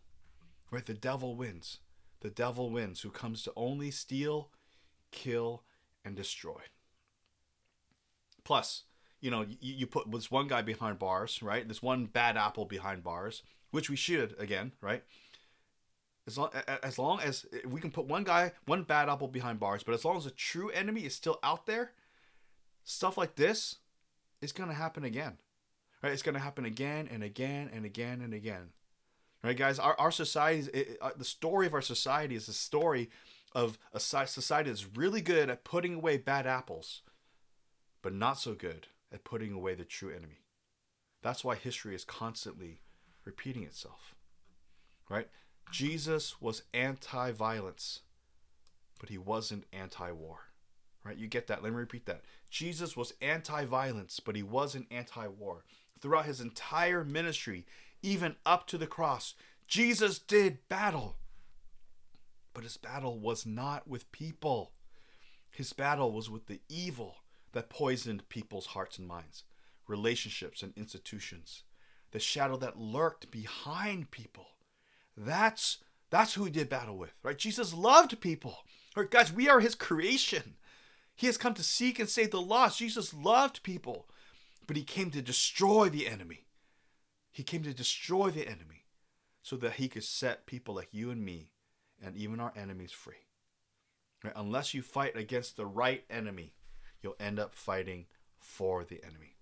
Right? 0.72 0.86
The 0.86 0.94
devil 0.94 1.36
wins. 1.36 1.80
The 2.22 2.30
devil 2.30 2.70
wins, 2.70 3.02
who 3.02 3.12
comes 3.12 3.44
to 3.44 3.54
only 3.56 3.92
steal, 3.92 4.50
kill, 5.12 5.64
and 6.04 6.16
destroy. 6.16 6.62
Plus, 8.44 8.84
you 9.22 9.32
know, 9.32 9.42
you, 9.42 9.74
you 9.76 9.88
put 9.88 10.12
this 10.12 10.32
one 10.32 10.48
guy 10.48 10.62
behind 10.62 11.00
bars, 11.00 11.42
right? 11.42 11.68
This 11.68 11.82
one 11.82 12.06
bad 12.06 12.38
apple 12.38 12.66
behind 12.66 13.04
bars, 13.04 13.44
which 13.72 13.90
we 13.90 13.96
should 13.96 14.36
again, 14.40 14.72
right? 14.82 15.04
As 16.28 16.38
long, 16.38 16.52
as 16.84 17.00
long 17.00 17.20
as 17.22 17.46
we 17.68 17.82
can 17.82 17.92
put 17.92 18.06
one 18.06 18.24
guy, 18.24 18.52
one 18.66 18.84
bad 18.84 19.10
apple 19.10 19.28
behind 19.28 19.60
bars, 19.60 19.84
but 19.84 19.96
as 19.96 20.06
long 20.06 20.16
as 20.16 20.26
a 20.26 20.32
true 20.32 20.70
enemy 20.70 21.02
is 21.02 21.16
still 21.16 21.40
out 21.42 21.66
there, 21.66 21.94
stuff 22.84 23.18
like 23.18 23.36
this 23.36 23.78
is 24.42 24.52
to 24.70 24.76
happen 24.76 25.04
again. 25.04 25.38
Right? 26.04 26.14
It's 26.14 26.22
to 26.36 26.40
happen 26.40 26.66
again 26.66 27.10
and 27.12 27.24
again 27.24 27.70
and 27.74 27.86
again 27.86 28.22
and 28.22 28.34
again. 28.34 28.70
Right, 29.44 29.58
guys? 29.58 29.80
Our, 29.80 29.96
our 30.00 30.12
society, 30.12 30.98
uh, 31.02 31.12
the 31.18 31.26
story 31.26 31.66
of 31.66 31.74
our 31.74 31.82
society 31.82 32.36
is 32.36 32.46
the 32.46 32.54
story 32.54 33.10
of 33.56 33.80
a 33.94 34.00
society 34.00 34.70
that's 34.70 34.86
really 34.96 35.22
good 35.22 35.50
at 35.50 35.64
putting 35.64 35.96
away 35.96 36.18
bad 36.18 36.46
apples, 36.46 37.02
but 38.02 38.14
not 38.14 38.38
so 38.38 38.54
good 38.54 38.88
at 39.14 39.24
putting 39.24 39.54
away 39.54 39.76
the 39.76 39.84
true 39.84 40.10
enemy. 40.10 40.42
That's 41.22 41.44
why 41.44 41.56
history 41.56 41.96
is 41.96 42.06
constantly 42.06 42.82
repeating 43.26 43.64
itself. 43.64 44.16
Right? 45.10 45.28
Jesus 45.72 46.42
was 46.42 46.64
anti 46.74 47.32
violence, 47.32 48.02
but 49.00 49.10
he 49.10 49.18
wasn't 49.18 49.66
anti 49.74 50.12
war. 50.12 50.40
Right? 51.04 51.18
You 51.18 51.28
get 51.28 51.48
that? 51.48 51.64
Let 51.64 51.72
me 51.72 51.80
repeat 51.80 52.06
that. 52.06 52.22
Jesus 52.50 52.96
was 52.96 53.14
anti 53.22 53.66
violence, 53.66 54.20
but 54.20 54.36
he 54.36 54.44
wasn't 54.44 54.88
anti 54.92 55.28
war. 55.28 55.64
Throughout 56.00 56.26
his 56.26 56.42
entire 56.42 57.04
ministry, 57.04 57.66
even 58.02 58.36
up 58.46 58.68
to 58.68 58.78
the 58.78 58.88
cross, 58.88 59.36
Jesus 59.68 60.20
did 60.20 60.60
battle. 60.70 61.18
But 62.54 62.64
his 62.64 62.78
battle 62.78 63.20
was 63.20 63.46
not 63.46 63.88
with 63.88 64.12
people, 64.12 64.72
his 65.52 65.74
battle 65.74 66.12
was 66.12 66.30
with 66.30 66.48
the 66.48 66.62
evil 66.70 67.18
that 67.54 67.70
poisoned 67.70 68.28
people's 68.30 68.68
hearts 68.68 68.98
and 68.98 69.08
minds, 69.08 69.44
relationships 69.88 70.62
and 70.62 70.74
institutions, 70.76 71.64
the 72.12 72.20
shadow 72.20 72.58
that 72.58 72.80
lurked 72.80 73.32
behind 73.32 74.12
people. 74.12 74.48
That's 75.16 75.80
that's 76.10 76.34
who 76.34 76.46
he 76.46 76.52
did 76.52 76.70
battle 76.70 76.98
with, 76.98 77.14
right? 77.24 77.38
Jesus 77.38 77.74
loved 77.74 78.20
people. 78.20 78.60
Right, 78.96 79.10
guys, 79.10 79.32
we 79.32 79.48
are 79.48 79.60
his 79.60 79.76
creation. 79.76 80.56
He 81.16 81.28
has 81.28 81.38
come 81.38 81.54
to 81.54 81.64
seek 81.64 82.00
and 82.00 82.10
save 82.10 82.32
the 82.32 82.42
lost. 82.42 82.80
Jesus 82.80 83.14
loved 83.14 83.62
people, 83.62 84.08
but 84.66 84.76
he 84.76 84.84
came 84.84 85.12
to 85.12 85.22
destroy 85.22 85.90
the 85.90 86.08
enemy. 86.08 86.46
He 87.32 87.44
came 87.44 87.62
to 87.64 87.74
destroy 87.74 88.32
the 88.32 88.48
enemy 88.48 88.86
so 89.42 89.56
that 89.58 89.74
he 89.74 89.88
could 89.88 90.04
set 90.04 90.46
people 90.46 90.74
like 90.76 90.90
you 90.92 91.12
and 91.12 91.24
me 91.24 91.52
and 92.04 92.16
even 92.16 92.40
our 92.40 92.54
enemies 92.56 92.92
free. 92.92 93.28
Right? 94.24 94.34
Unless 94.36 94.74
you 94.74 94.82
fight 94.82 95.16
against 95.16 95.56
the 95.56 95.66
right 95.66 96.04
enemy, 96.10 96.54
you'll 97.02 97.16
end 97.20 97.40
up 97.40 97.54
fighting 97.56 98.06
for 98.40 98.84
the 98.84 99.04
enemy. 99.04 99.36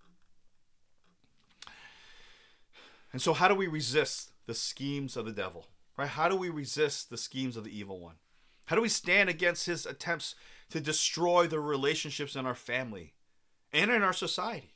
And 3.13 3.21
so, 3.21 3.33
how 3.33 3.47
do 3.47 3.55
we 3.55 3.67
resist 3.67 4.31
the 4.45 4.53
schemes 4.53 5.15
of 5.15 5.25
the 5.25 5.31
devil? 5.31 5.67
Right? 5.97 6.09
How 6.09 6.27
do 6.29 6.35
we 6.35 6.49
resist 6.49 7.09
the 7.09 7.17
schemes 7.17 7.57
of 7.57 7.63
the 7.63 7.77
evil 7.77 7.99
one? 7.99 8.15
How 8.65 8.75
do 8.75 8.81
we 8.81 8.89
stand 8.89 9.29
against 9.29 9.65
his 9.65 9.85
attempts 9.85 10.35
to 10.69 10.79
destroy 10.79 11.47
the 11.47 11.59
relationships 11.59 12.35
in 12.35 12.45
our 12.45 12.55
family 12.55 13.13
and 13.71 13.91
in 13.91 14.01
our 14.01 14.13
society. 14.13 14.73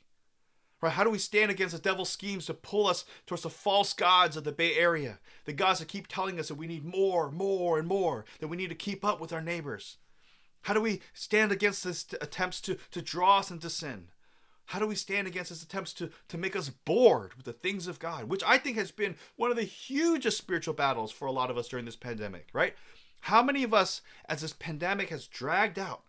Right? 0.80 0.92
How 0.92 1.04
do 1.04 1.10
we 1.10 1.18
stand 1.18 1.50
against 1.50 1.74
the 1.74 1.80
devil's 1.80 2.10
schemes 2.10 2.46
to 2.46 2.54
pull 2.54 2.86
us 2.86 3.04
towards 3.26 3.42
the 3.42 3.50
false 3.50 3.92
gods 3.92 4.36
of 4.36 4.44
the 4.44 4.52
Bay 4.52 4.74
Area? 4.76 5.20
The 5.44 5.52
gods 5.52 5.78
that 5.78 5.88
keep 5.88 6.08
telling 6.08 6.40
us 6.40 6.48
that 6.48 6.56
we 6.56 6.66
need 6.66 6.84
more, 6.84 7.30
more, 7.30 7.78
and 7.78 7.86
more, 7.86 8.24
that 8.40 8.48
we 8.48 8.56
need 8.56 8.70
to 8.70 8.74
keep 8.74 9.04
up 9.04 9.20
with 9.20 9.32
our 9.32 9.40
neighbors. 9.40 9.98
How 10.62 10.74
do 10.74 10.80
we 10.80 11.00
stand 11.12 11.52
against 11.52 11.84
his 11.84 12.06
attempts 12.20 12.60
to, 12.62 12.76
to 12.90 13.02
draw 13.02 13.38
us 13.38 13.50
into 13.50 13.70
sin? 13.70 14.08
How 14.66 14.78
do 14.78 14.86
we 14.86 14.94
stand 14.94 15.26
against 15.26 15.50
his 15.50 15.62
attempts 15.62 15.92
to, 15.94 16.10
to 16.28 16.38
make 16.38 16.56
us 16.56 16.70
bored 16.70 17.34
with 17.34 17.44
the 17.44 17.52
things 17.52 17.86
of 17.86 17.98
God, 17.98 18.28
which 18.28 18.44
I 18.46 18.58
think 18.58 18.76
has 18.76 18.90
been 18.90 19.16
one 19.36 19.50
of 19.50 19.56
the 19.56 19.64
hugest 19.64 20.38
spiritual 20.38 20.74
battles 20.74 21.12
for 21.12 21.26
a 21.26 21.32
lot 21.32 21.50
of 21.50 21.58
us 21.58 21.68
during 21.68 21.84
this 21.84 21.96
pandemic, 21.96 22.48
right? 22.52 22.74
How 23.22 23.42
many 23.42 23.64
of 23.64 23.74
us, 23.74 24.02
as 24.28 24.40
this 24.40 24.52
pandemic 24.52 25.10
has 25.10 25.26
dragged 25.26 25.78
out, 25.78 26.04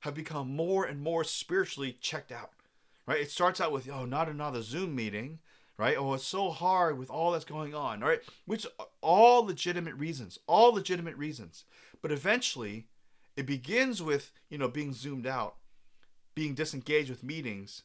have 0.00 0.14
become 0.14 0.54
more 0.54 0.84
and 0.84 1.00
more 1.00 1.24
spiritually 1.24 1.96
checked 2.00 2.30
out? 2.30 2.50
Right? 3.06 3.20
It 3.20 3.30
starts 3.30 3.60
out 3.60 3.72
with, 3.72 3.88
oh, 3.90 4.04
not 4.04 4.28
another 4.28 4.62
Zoom 4.62 4.94
meeting, 4.94 5.38
right? 5.78 5.96
Oh, 5.98 6.14
it's 6.14 6.24
so 6.24 6.50
hard 6.50 6.98
with 6.98 7.10
all 7.10 7.32
that's 7.32 7.44
going 7.44 7.74
on, 7.74 8.00
right? 8.00 8.20
Which 8.44 8.66
all 9.00 9.44
legitimate 9.44 9.94
reasons, 9.94 10.38
all 10.46 10.72
legitimate 10.72 11.16
reasons. 11.16 11.64
But 12.02 12.12
eventually, 12.12 12.86
it 13.36 13.46
begins 13.46 14.02
with, 14.02 14.32
you 14.48 14.58
know, 14.58 14.68
being 14.68 14.92
zoomed 14.92 15.26
out, 15.26 15.56
being 16.34 16.54
disengaged 16.54 17.10
with 17.10 17.22
meetings 17.22 17.82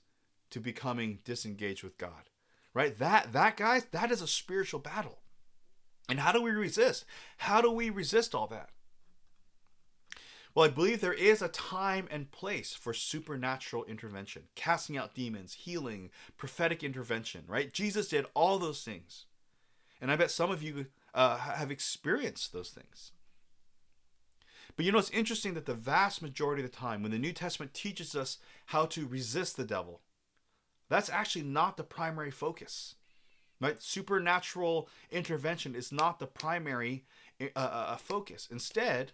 to 0.50 0.60
becoming 0.60 1.20
disengaged 1.24 1.84
with 1.84 1.98
God. 1.98 2.30
Right? 2.74 2.98
That 2.98 3.34
that 3.34 3.58
guys, 3.58 3.86
that 3.92 4.12
is 4.12 4.22
a 4.22 4.28
spiritual 4.28 4.80
battle. 4.80 5.20
And 6.10 6.20
how 6.20 6.32
do 6.32 6.42
we 6.42 6.52
resist? 6.52 7.06
How 7.38 7.62
do 7.62 7.72
we 7.72 7.90
resist 7.90 8.34
all 8.34 8.48
that? 8.48 8.70
Well, 10.54 10.66
I 10.66 10.70
believe 10.70 11.00
there 11.00 11.14
is 11.14 11.42
a 11.42 11.48
time 11.48 12.08
and 12.12 12.32
place 12.32 12.74
for 12.74 12.94
supernatural 12.94 13.86
intervention, 13.86 14.44
casting 14.56 14.98
out 14.98 15.16
demons, 15.16 15.54
healing, 15.54 16.10
prophetic 16.36 16.84
intervention, 16.84 17.44
right? 17.48 17.72
Jesus 17.72 18.10
did 18.10 18.26
all 18.34 18.60
those 18.60 18.84
things. 18.84 19.26
And 20.02 20.12
I 20.12 20.18
bet 20.18 20.32
some 20.32 20.52
of 20.52 20.62
you 20.62 20.88
uh, 21.14 21.38
have 21.38 21.72
experienced 21.72 22.52
those 22.52 22.70
things. 22.70 23.12
But 24.76 24.86
you 24.86 24.92
know, 24.92 25.00
it's 25.00 25.10
interesting 25.12 25.54
that 25.56 25.66
the 25.66 25.74
vast 25.74 26.22
majority 26.22 26.64
of 26.64 26.70
the 26.70 26.76
time, 26.76 27.02
when 27.02 27.12
the 27.12 27.20
New 27.20 27.34
Testament 27.34 27.74
teaches 27.74 28.16
us 28.16 28.38
how 28.68 28.86
to 28.88 29.08
resist 29.08 29.58
the 29.58 29.64
devil, 29.64 30.02
that's 30.90 31.10
actually 31.10 31.44
not 31.44 31.78
the 31.78 31.84
primary 31.84 32.32
focus. 32.32 32.96
Right? 33.60 33.82
Supernatural 33.82 34.90
intervention 35.12 35.76
is 35.76 35.92
not 35.92 36.20
the 36.20 36.26
primary 36.28 37.06
uh, 37.40 37.46
uh, 37.56 37.60
uh, 37.60 37.96
focus. 37.98 38.48
Instead, 38.52 39.12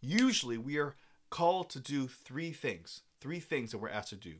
usually 0.00 0.58
we 0.58 0.76
are 0.76 0.96
called 1.30 1.70
to 1.70 1.80
do 1.80 2.06
three 2.06 2.52
things. 2.52 3.02
Three 3.20 3.40
things 3.40 3.70
that 3.70 3.78
we're 3.78 3.88
asked 3.88 4.10
to 4.10 4.16
do 4.16 4.34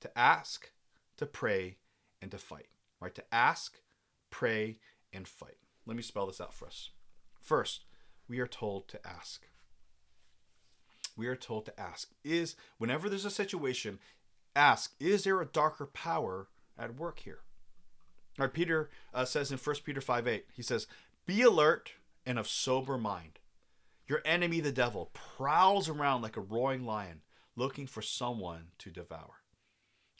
to 0.00 0.18
ask, 0.18 0.70
to 1.18 1.26
pray, 1.26 1.76
and 2.22 2.30
to 2.30 2.38
fight. 2.38 2.68
Right? 3.00 3.14
To 3.14 3.34
ask, 3.34 3.80
pray, 4.30 4.78
and 5.12 5.28
fight. 5.28 5.58
Let 5.86 5.96
me 5.96 6.02
spell 6.02 6.26
this 6.26 6.40
out 6.40 6.54
for 6.54 6.66
us. 6.66 6.90
First, 7.40 7.84
we 8.28 8.38
are 8.38 8.46
told 8.46 8.88
to 8.88 9.06
ask. 9.06 9.46
We 11.20 11.26
are 11.26 11.36
told 11.36 11.66
to 11.66 11.78
ask. 11.78 12.08
Is 12.24 12.56
whenever 12.78 13.10
there's 13.10 13.26
a 13.26 13.30
situation, 13.30 13.98
ask, 14.56 14.94
is 14.98 15.24
there 15.24 15.42
a 15.42 15.44
darker 15.44 15.84
power 15.84 16.48
at 16.78 16.96
work 16.96 17.18
here? 17.18 17.40
Right, 18.38 18.50
Peter 18.50 18.88
uh, 19.12 19.26
says 19.26 19.52
in 19.52 19.58
1 19.58 19.76
Peter 19.84 20.00
5 20.00 20.26
8, 20.26 20.46
he 20.54 20.62
says, 20.62 20.86
Be 21.26 21.42
alert 21.42 21.92
and 22.24 22.38
of 22.38 22.48
sober 22.48 22.96
mind. 22.96 23.38
Your 24.08 24.22
enemy, 24.24 24.60
the 24.60 24.72
devil, 24.72 25.10
prowls 25.12 25.90
around 25.90 26.22
like 26.22 26.38
a 26.38 26.40
roaring 26.40 26.86
lion, 26.86 27.20
looking 27.54 27.86
for 27.86 28.00
someone 28.00 28.68
to 28.78 28.88
devour. 28.88 29.42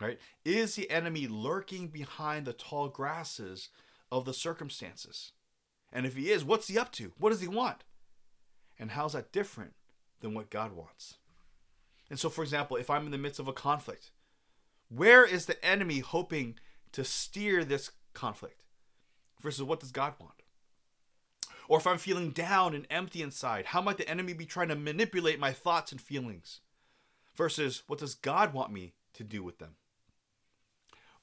Right? 0.02 0.18
Is 0.44 0.74
the 0.74 0.90
enemy 0.90 1.26
lurking 1.26 1.88
behind 1.88 2.44
the 2.44 2.52
tall 2.52 2.88
grasses 2.88 3.70
of 4.12 4.26
the 4.26 4.34
circumstances? 4.34 5.32
And 5.90 6.04
if 6.04 6.14
he 6.14 6.30
is, 6.30 6.44
what's 6.44 6.68
he 6.68 6.78
up 6.78 6.92
to? 6.92 7.14
What 7.18 7.30
does 7.30 7.40
he 7.40 7.48
want? 7.48 7.84
And 8.78 8.90
how's 8.90 9.14
that 9.14 9.32
different 9.32 9.72
than 10.20 10.34
what 10.34 10.50
God 10.50 10.72
wants? 10.72 11.16
And 12.08 12.18
so, 12.18 12.28
for 12.28 12.42
example, 12.42 12.76
if 12.76 12.90
I'm 12.90 13.06
in 13.06 13.12
the 13.12 13.18
midst 13.18 13.40
of 13.40 13.48
a 13.48 13.52
conflict, 13.52 14.10
where 14.88 15.24
is 15.24 15.46
the 15.46 15.64
enemy 15.64 16.00
hoping 16.00 16.58
to 16.92 17.04
steer 17.04 17.64
this 17.64 17.92
conflict 18.14 18.64
versus 19.40 19.62
what 19.62 19.80
does 19.80 19.92
God 19.92 20.14
want? 20.18 20.42
Or 21.68 21.78
if 21.78 21.86
I'm 21.86 21.98
feeling 21.98 22.30
down 22.30 22.74
and 22.74 22.86
empty 22.90 23.22
inside, 23.22 23.66
how 23.66 23.80
might 23.80 23.96
the 23.96 24.08
enemy 24.08 24.32
be 24.32 24.44
trying 24.44 24.68
to 24.68 24.76
manipulate 24.76 25.38
my 25.38 25.52
thoughts 25.52 25.92
and 25.92 26.00
feelings 26.00 26.60
versus 27.36 27.84
what 27.86 28.00
does 28.00 28.14
God 28.14 28.52
want 28.52 28.72
me 28.72 28.94
to 29.14 29.22
do 29.22 29.44
with 29.44 29.58
them? 29.58 29.76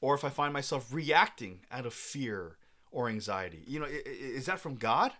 or 0.01 0.15
if 0.15 0.23
I 0.23 0.29
find 0.29 0.53
myself 0.53 0.93
reacting 0.93 1.61
out 1.71 1.85
of 1.85 1.93
fear 1.93 2.57
or 2.91 3.09
anxiety. 3.09 3.63
You 3.67 3.79
know, 3.79 3.87
is 3.89 4.45
that 4.45 4.59
from 4.59 4.75
God 4.75 5.11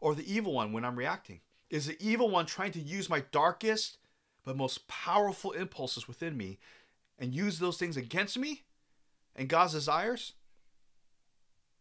or 0.00 0.14
the 0.14 0.32
evil 0.32 0.54
one 0.54 0.72
when 0.72 0.84
I'm 0.84 0.96
reacting? 0.96 1.40
Is 1.72 1.86
the 1.86 1.96
evil 1.98 2.28
one 2.28 2.44
trying 2.44 2.72
to 2.72 2.80
use 2.80 3.08
my 3.08 3.24
darkest 3.32 3.96
but 4.44 4.58
most 4.58 4.86
powerful 4.88 5.52
impulses 5.52 6.06
within 6.06 6.36
me 6.36 6.58
and 7.18 7.34
use 7.34 7.58
those 7.58 7.78
things 7.78 7.96
against 7.96 8.38
me 8.38 8.64
and 9.34 9.48
God's 9.48 9.72
desires? 9.72 10.34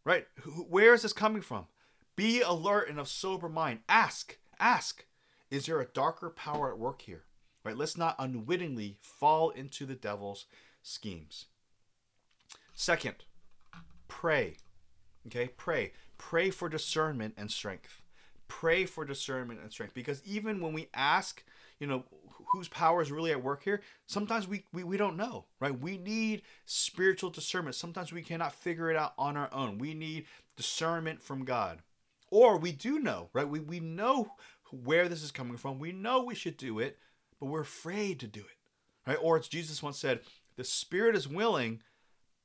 Right? 0.05 0.27
Where 0.69 0.93
is 0.93 1.01
this 1.01 1.11
coming 1.11 1.41
from? 1.41 1.65
Be 2.15 2.39
alert 2.41 2.87
and 2.89 2.99
of 3.01 3.09
sober 3.09 3.49
mind. 3.49 3.79
Ask, 3.89 4.37
ask, 4.59 5.05
is 5.49 5.65
there 5.65 5.81
a 5.81 5.85
darker 5.85 6.29
power 6.29 6.71
at 6.71 6.79
work 6.79 7.01
here? 7.01 7.25
Right? 7.65 7.75
Let's 7.75 7.97
not 7.97 8.15
unwittingly 8.17 8.97
fall 9.01 9.49
into 9.49 9.85
the 9.85 9.95
devil's 9.95 10.45
schemes. 10.81 11.47
Second, 12.73 13.25
pray. 14.07 14.55
Okay, 15.27 15.49
pray. 15.57 15.91
Pray 16.17 16.49
for 16.49 16.69
discernment 16.69 17.33
and 17.37 17.51
strength. 17.51 18.00
Pray 18.51 18.85
for 18.85 19.05
discernment 19.05 19.61
and 19.61 19.71
strength. 19.71 19.93
Because 19.93 20.21
even 20.25 20.59
when 20.59 20.73
we 20.73 20.89
ask, 20.93 21.41
you 21.79 21.87
know, 21.87 22.03
whose 22.51 22.67
power 22.67 23.01
is 23.01 23.09
really 23.09 23.31
at 23.31 23.41
work 23.41 23.63
here, 23.63 23.81
sometimes 24.07 24.45
we, 24.45 24.65
we, 24.73 24.83
we 24.83 24.97
don't 24.97 25.15
know, 25.15 25.45
right? 25.61 25.79
We 25.79 25.97
need 25.97 26.41
spiritual 26.65 27.29
discernment. 27.29 27.75
Sometimes 27.77 28.11
we 28.11 28.21
cannot 28.21 28.53
figure 28.53 28.91
it 28.91 28.97
out 28.97 29.13
on 29.17 29.37
our 29.37 29.51
own. 29.53 29.77
We 29.77 29.93
need 29.93 30.25
discernment 30.57 31.23
from 31.23 31.45
God. 31.45 31.81
Or 32.29 32.57
we 32.57 32.73
do 32.73 32.99
know, 32.99 33.29
right? 33.31 33.47
We, 33.47 33.61
we 33.61 33.79
know 33.79 34.33
where 34.83 35.07
this 35.07 35.23
is 35.23 35.31
coming 35.31 35.55
from. 35.55 35.79
We 35.79 35.93
know 35.93 36.21
we 36.21 36.35
should 36.35 36.57
do 36.57 36.79
it, 36.79 36.97
but 37.39 37.45
we're 37.45 37.61
afraid 37.61 38.19
to 38.19 38.27
do 38.27 38.41
it, 38.41 39.09
right? 39.09 39.17
Or 39.21 39.39
as 39.39 39.47
Jesus 39.47 39.81
once 39.81 39.97
said, 39.97 40.19
the 40.57 40.65
spirit 40.65 41.15
is 41.15 41.25
willing, 41.25 41.81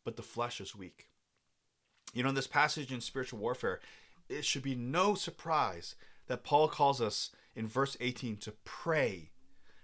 but 0.05 0.15
the 0.15 0.23
flesh 0.23 0.61
is 0.61 0.77
weak. 0.77 1.09
You 2.15 2.23
know, 2.23 2.29
in 2.29 2.37
this 2.37 2.47
passage 2.47 2.93
in 2.93 3.01
spiritual 3.01 3.41
warfare, 3.41 3.81
it 4.29 4.45
should 4.45 4.63
be 4.63 4.75
no 4.75 5.15
surprise 5.15 5.95
that 6.27 6.45
Paul 6.45 6.69
calls 6.69 7.01
us 7.01 7.31
in 7.55 7.67
verse 7.67 7.97
18 8.01 8.37
to 8.39 8.53
pray, 8.65 9.31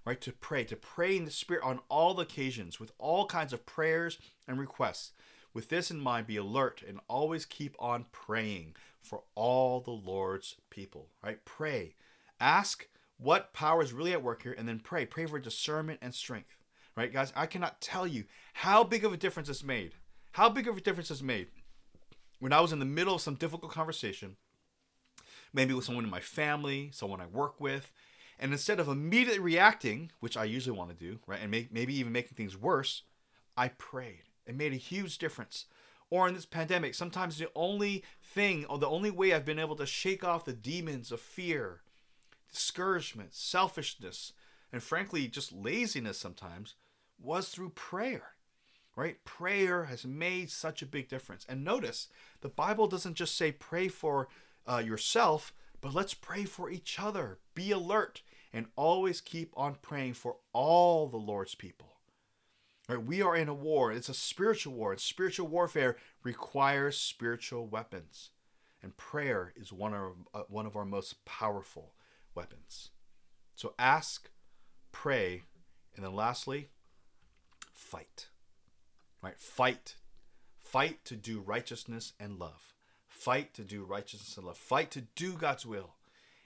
right? 0.04 0.20
To 0.20 0.32
pray, 0.32 0.64
to 0.64 0.76
pray 0.76 1.16
in 1.16 1.24
the 1.24 1.30
Spirit 1.30 1.64
on 1.64 1.80
all 1.88 2.18
occasions 2.20 2.80
with 2.80 2.92
all 2.98 3.26
kinds 3.26 3.52
of 3.52 3.66
prayers 3.66 4.18
and 4.46 4.58
requests. 4.58 5.12
With 5.54 5.68
this 5.68 5.90
in 5.90 6.00
mind, 6.00 6.26
be 6.26 6.36
alert 6.36 6.82
and 6.86 7.00
always 7.08 7.44
keep 7.44 7.76
on 7.78 8.06
praying 8.10 8.74
for 9.00 9.22
all 9.34 9.80
the 9.80 9.90
Lord's 9.90 10.56
people, 10.70 11.08
right? 11.22 11.44
Pray. 11.44 11.94
Ask 12.40 12.88
what 13.18 13.52
power 13.52 13.82
is 13.82 13.92
really 13.92 14.12
at 14.12 14.22
work 14.22 14.42
here 14.42 14.54
and 14.56 14.66
then 14.66 14.80
pray. 14.80 15.06
Pray 15.06 15.26
for 15.26 15.38
discernment 15.38 16.00
and 16.02 16.14
strength, 16.14 16.56
right? 16.96 17.12
Guys, 17.12 17.32
I 17.36 17.46
cannot 17.46 17.80
tell 17.80 18.06
you 18.06 18.24
how 18.54 18.82
big 18.82 19.04
of 19.04 19.12
a 19.12 19.18
difference 19.18 19.48
it's 19.48 19.62
made. 19.62 19.94
How 20.32 20.48
big 20.48 20.66
of 20.66 20.78
a 20.78 20.80
difference 20.80 21.10
it's 21.10 21.22
made 21.22 21.48
when 22.42 22.52
I 22.52 22.60
was 22.60 22.72
in 22.72 22.80
the 22.80 22.84
middle 22.84 23.14
of 23.14 23.20
some 23.20 23.36
difficult 23.36 23.70
conversation, 23.70 24.34
maybe 25.52 25.74
with 25.74 25.84
someone 25.84 26.02
in 26.02 26.10
my 26.10 26.18
family, 26.18 26.90
someone 26.92 27.20
I 27.20 27.26
work 27.26 27.60
with, 27.60 27.92
and 28.36 28.50
instead 28.50 28.80
of 28.80 28.88
immediately 28.88 29.38
reacting, 29.38 30.10
which 30.18 30.36
I 30.36 30.42
usually 30.42 30.76
want 30.76 30.90
to 30.90 30.96
do, 30.96 31.20
right, 31.28 31.38
and 31.40 31.52
make, 31.52 31.72
maybe 31.72 31.94
even 31.94 32.10
making 32.10 32.34
things 32.34 32.56
worse, 32.56 33.04
I 33.56 33.68
prayed. 33.68 34.24
It 34.44 34.56
made 34.56 34.72
a 34.72 34.76
huge 34.76 35.18
difference. 35.18 35.66
Or 36.10 36.26
in 36.26 36.34
this 36.34 36.44
pandemic, 36.44 36.96
sometimes 36.96 37.38
the 37.38 37.48
only 37.54 38.02
thing, 38.20 38.64
or 38.64 38.76
the 38.76 38.88
only 38.88 39.12
way 39.12 39.32
I've 39.32 39.44
been 39.44 39.60
able 39.60 39.76
to 39.76 39.86
shake 39.86 40.24
off 40.24 40.44
the 40.44 40.52
demons 40.52 41.12
of 41.12 41.20
fear, 41.20 41.82
discouragement, 42.50 43.34
selfishness, 43.34 44.32
and 44.72 44.82
frankly, 44.82 45.28
just 45.28 45.52
laziness 45.52 46.18
sometimes, 46.18 46.74
was 47.20 47.50
through 47.50 47.70
prayer 47.70 48.31
right? 48.96 49.24
Prayer 49.24 49.84
has 49.84 50.04
made 50.04 50.50
such 50.50 50.82
a 50.82 50.86
big 50.86 51.08
difference. 51.08 51.46
And 51.48 51.64
notice, 51.64 52.08
the 52.40 52.48
Bible 52.48 52.86
doesn't 52.86 53.14
just 53.14 53.36
say 53.36 53.52
pray 53.52 53.88
for 53.88 54.28
uh, 54.70 54.82
yourself, 54.84 55.54
but 55.80 55.94
let's 55.94 56.14
pray 56.14 56.44
for 56.44 56.70
each 56.70 56.98
other. 57.00 57.38
Be 57.54 57.70
alert 57.70 58.22
and 58.52 58.66
always 58.76 59.20
keep 59.20 59.52
on 59.56 59.76
praying 59.80 60.14
for 60.14 60.36
all 60.52 61.08
the 61.08 61.16
Lord's 61.16 61.54
people. 61.54 61.88
Right? 62.88 63.02
We 63.02 63.22
are 63.22 63.36
in 63.36 63.48
a 63.48 63.54
war. 63.54 63.92
It's 63.92 64.08
a 64.08 64.14
spiritual 64.14 64.74
war. 64.74 64.92
And 64.92 65.00
spiritual 65.00 65.48
warfare 65.48 65.96
requires 66.22 66.98
spiritual 66.98 67.66
weapons. 67.66 68.30
And 68.82 68.96
prayer 68.96 69.52
is 69.56 69.72
one 69.72 69.94
of, 69.94 70.12
uh, 70.34 70.42
one 70.48 70.66
of 70.66 70.76
our 70.76 70.84
most 70.84 71.24
powerful 71.24 71.94
weapons. 72.34 72.90
So 73.54 73.74
ask, 73.78 74.28
pray, 74.90 75.42
and 75.94 76.04
then 76.04 76.14
lastly, 76.14 76.68
fight. 77.72 78.26
Right? 79.22 79.38
Fight. 79.38 79.96
Fight 80.58 81.04
to 81.04 81.16
do 81.16 81.40
righteousness 81.40 82.12
and 82.18 82.38
love. 82.38 82.74
Fight 83.08 83.54
to 83.54 83.62
do 83.62 83.84
righteousness 83.84 84.36
and 84.36 84.46
love. 84.46 84.56
Fight 84.56 84.90
to 84.92 85.02
do 85.14 85.34
God's 85.34 85.64
will. 85.66 85.94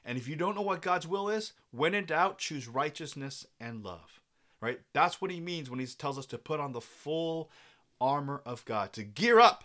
And 0.04 0.18
if 0.18 0.28
you 0.28 0.36
don't 0.36 0.54
know 0.54 0.62
what 0.62 0.82
God's 0.82 1.06
will 1.06 1.28
is, 1.28 1.52
when 1.70 1.94
in 1.94 2.04
doubt, 2.04 2.38
choose 2.38 2.68
righteousness 2.68 3.46
and 3.60 3.82
love. 3.82 4.20
Right? 4.60 4.80
That's 4.92 5.20
what 5.20 5.30
he 5.30 5.40
means 5.40 5.68
when 5.68 5.80
he 5.80 5.86
tells 5.86 6.18
us 6.18 6.26
to 6.26 6.38
put 6.38 6.60
on 6.60 6.72
the 6.72 6.80
full 6.80 7.50
armor 8.00 8.42
of 8.44 8.64
God, 8.64 8.92
to 8.94 9.04
gear 9.04 9.40
up 9.40 9.64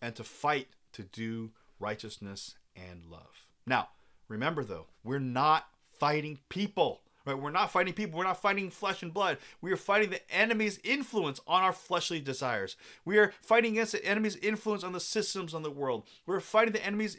and 0.00 0.14
to 0.16 0.24
fight 0.24 0.68
to 0.92 1.02
do 1.02 1.50
righteousness 1.78 2.54
and 2.76 3.04
love. 3.06 3.46
Now, 3.66 3.88
remember 4.28 4.64
though, 4.64 4.86
we're 5.04 5.18
not 5.18 5.68
fighting 5.98 6.38
people. 6.48 7.02
Right? 7.24 7.38
We're 7.38 7.50
not 7.50 7.70
fighting 7.70 7.94
people. 7.94 8.18
We're 8.18 8.24
not 8.24 8.40
fighting 8.40 8.70
flesh 8.70 9.02
and 9.02 9.14
blood. 9.14 9.38
We 9.60 9.70
are 9.72 9.76
fighting 9.76 10.10
the 10.10 10.34
enemy's 10.34 10.80
influence 10.82 11.40
on 11.46 11.62
our 11.62 11.72
fleshly 11.72 12.20
desires. 12.20 12.76
We 13.04 13.18
are 13.18 13.32
fighting 13.42 13.72
against 13.72 13.92
the 13.92 14.04
enemy's 14.04 14.36
influence 14.36 14.82
on 14.82 14.92
the 14.92 15.00
systems 15.00 15.54
on 15.54 15.62
the 15.62 15.70
world. 15.70 16.06
We're 16.26 16.40
fighting 16.40 16.72
the 16.72 16.84
enemy's 16.84 17.16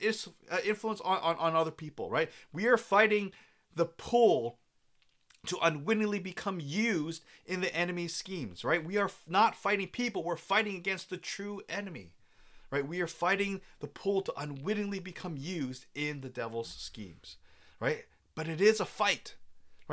uh, 0.51 0.57
influence 0.65 0.99
on, 1.01 1.17
on, 1.19 1.37
on 1.37 1.55
other 1.55 1.71
people, 1.71 2.09
right? 2.09 2.29
We 2.51 2.67
are 2.67 2.77
fighting 2.77 3.31
the 3.75 3.85
pull 3.85 4.59
to 5.47 5.57
unwittingly 5.61 6.19
become 6.19 6.59
used 6.61 7.23
in 7.45 7.61
the 7.61 7.75
enemy's 7.75 8.15
schemes, 8.15 8.63
right? 8.63 8.83
We 8.83 8.97
are 8.97 9.09
not 9.27 9.55
fighting 9.55 9.87
people. 9.87 10.23
We're 10.23 10.37
fighting 10.37 10.75
against 10.75 11.09
the 11.09 11.17
true 11.17 11.61
enemy, 11.67 12.13
right? 12.71 12.87
We 12.87 13.01
are 13.01 13.07
fighting 13.07 13.61
the 13.79 13.87
pull 13.87 14.21
to 14.21 14.33
unwittingly 14.37 14.99
become 14.99 15.35
used 15.37 15.85
in 15.95 16.21
the 16.21 16.29
devil's 16.29 16.69
schemes, 16.69 17.37
right? 17.79 18.05
But 18.35 18.47
it 18.47 18.61
is 18.61 18.79
a 18.79 18.85
fight 18.85 19.35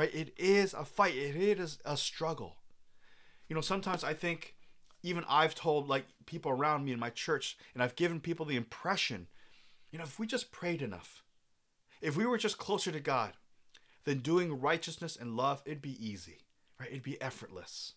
right? 0.01 0.15
It 0.15 0.33
is 0.35 0.73
a 0.73 0.83
fight. 0.83 1.15
It 1.15 1.59
is 1.59 1.77
a 1.85 1.95
struggle. 1.95 2.55
You 3.47 3.53
know, 3.53 3.61
sometimes 3.61 4.03
I 4.03 4.15
think 4.15 4.55
even 5.03 5.23
I've 5.29 5.53
told 5.53 5.87
like 5.87 6.05
people 6.25 6.51
around 6.51 6.85
me 6.85 6.91
in 6.91 6.99
my 6.99 7.11
church, 7.11 7.55
and 7.75 7.83
I've 7.83 7.95
given 7.95 8.19
people 8.19 8.47
the 8.47 8.55
impression, 8.55 9.27
you 9.91 9.99
know, 9.99 10.03
if 10.03 10.17
we 10.17 10.25
just 10.25 10.51
prayed 10.51 10.81
enough, 10.81 11.23
if 12.01 12.17
we 12.17 12.25
were 12.25 12.39
just 12.39 12.57
closer 12.57 12.91
to 12.91 12.99
God, 12.99 13.33
then 14.05 14.19
doing 14.19 14.59
righteousness 14.59 15.15
and 15.15 15.37
love, 15.37 15.61
it'd 15.67 15.83
be 15.83 16.03
easy, 16.03 16.39
right? 16.79 16.89
It'd 16.89 17.03
be 17.03 17.21
effortless. 17.21 17.93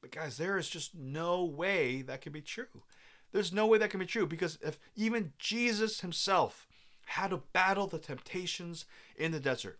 But 0.00 0.10
guys, 0.10 0.38
there 0.38 0.58
is 0.58 0.68
just 0.68 0.92
no 0.92 1.44
way 1.44 2.02
that 2.02 2.20
can 2.20 2.32
be 2.32 2.40
true. 2.40 2.82
There's 3.30 3.52
no 3.52 3.68
way 3.68 3.78
that 3.78 3.90
can 3.90 4.00
be 4.00 4.06
true 4.06 4.26
because 4.26 4.58
if 4.60 4.76
even 4.96 5.34
Jesus 5.38 6.00
himself 6.00 6.66
had 7.06 7.30
to 7.30 7.42
battle 7.52 7.86
the 7.86 8.00
temptations 8.00 8.86
in 9.16 9.30
the 9.30 9.38
desert, 9.38 9.78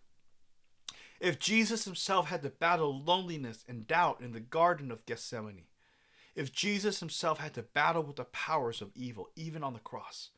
if 1.19 1.39
Jesus 1.39 1.85
himself 1.85 2.27
had 2.27 2.41
to 2.43 2.49
battle 2.49 3.01
loneliness 3.01 3.63
and 3.67 3.87
doubt 3.87 4.21
in 4.21 4.33
the 4.33 4.39
Garden 4.39 4.91
of 4.91 5.05
Gethsemane, 5.05 5.65
if 6.35 6.51
Jesus 6.51 6.99
himself 6.99 7.39
had 7.39 7.53
to 7.53 7.61
battle 7.61 8.03
with 8.03 8.15
the 8.15 8.25
powers 8.25 8.81
of 8.81 8.91
evil, 8.95 9.29
even 9.35 9.63
on 9.63 9.73
the 9.73 9.79
cross, 9.79 10.29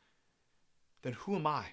then 1.02 1.14
who 1.14 1.36
am 1.36 1.46
I? 1.46 1.66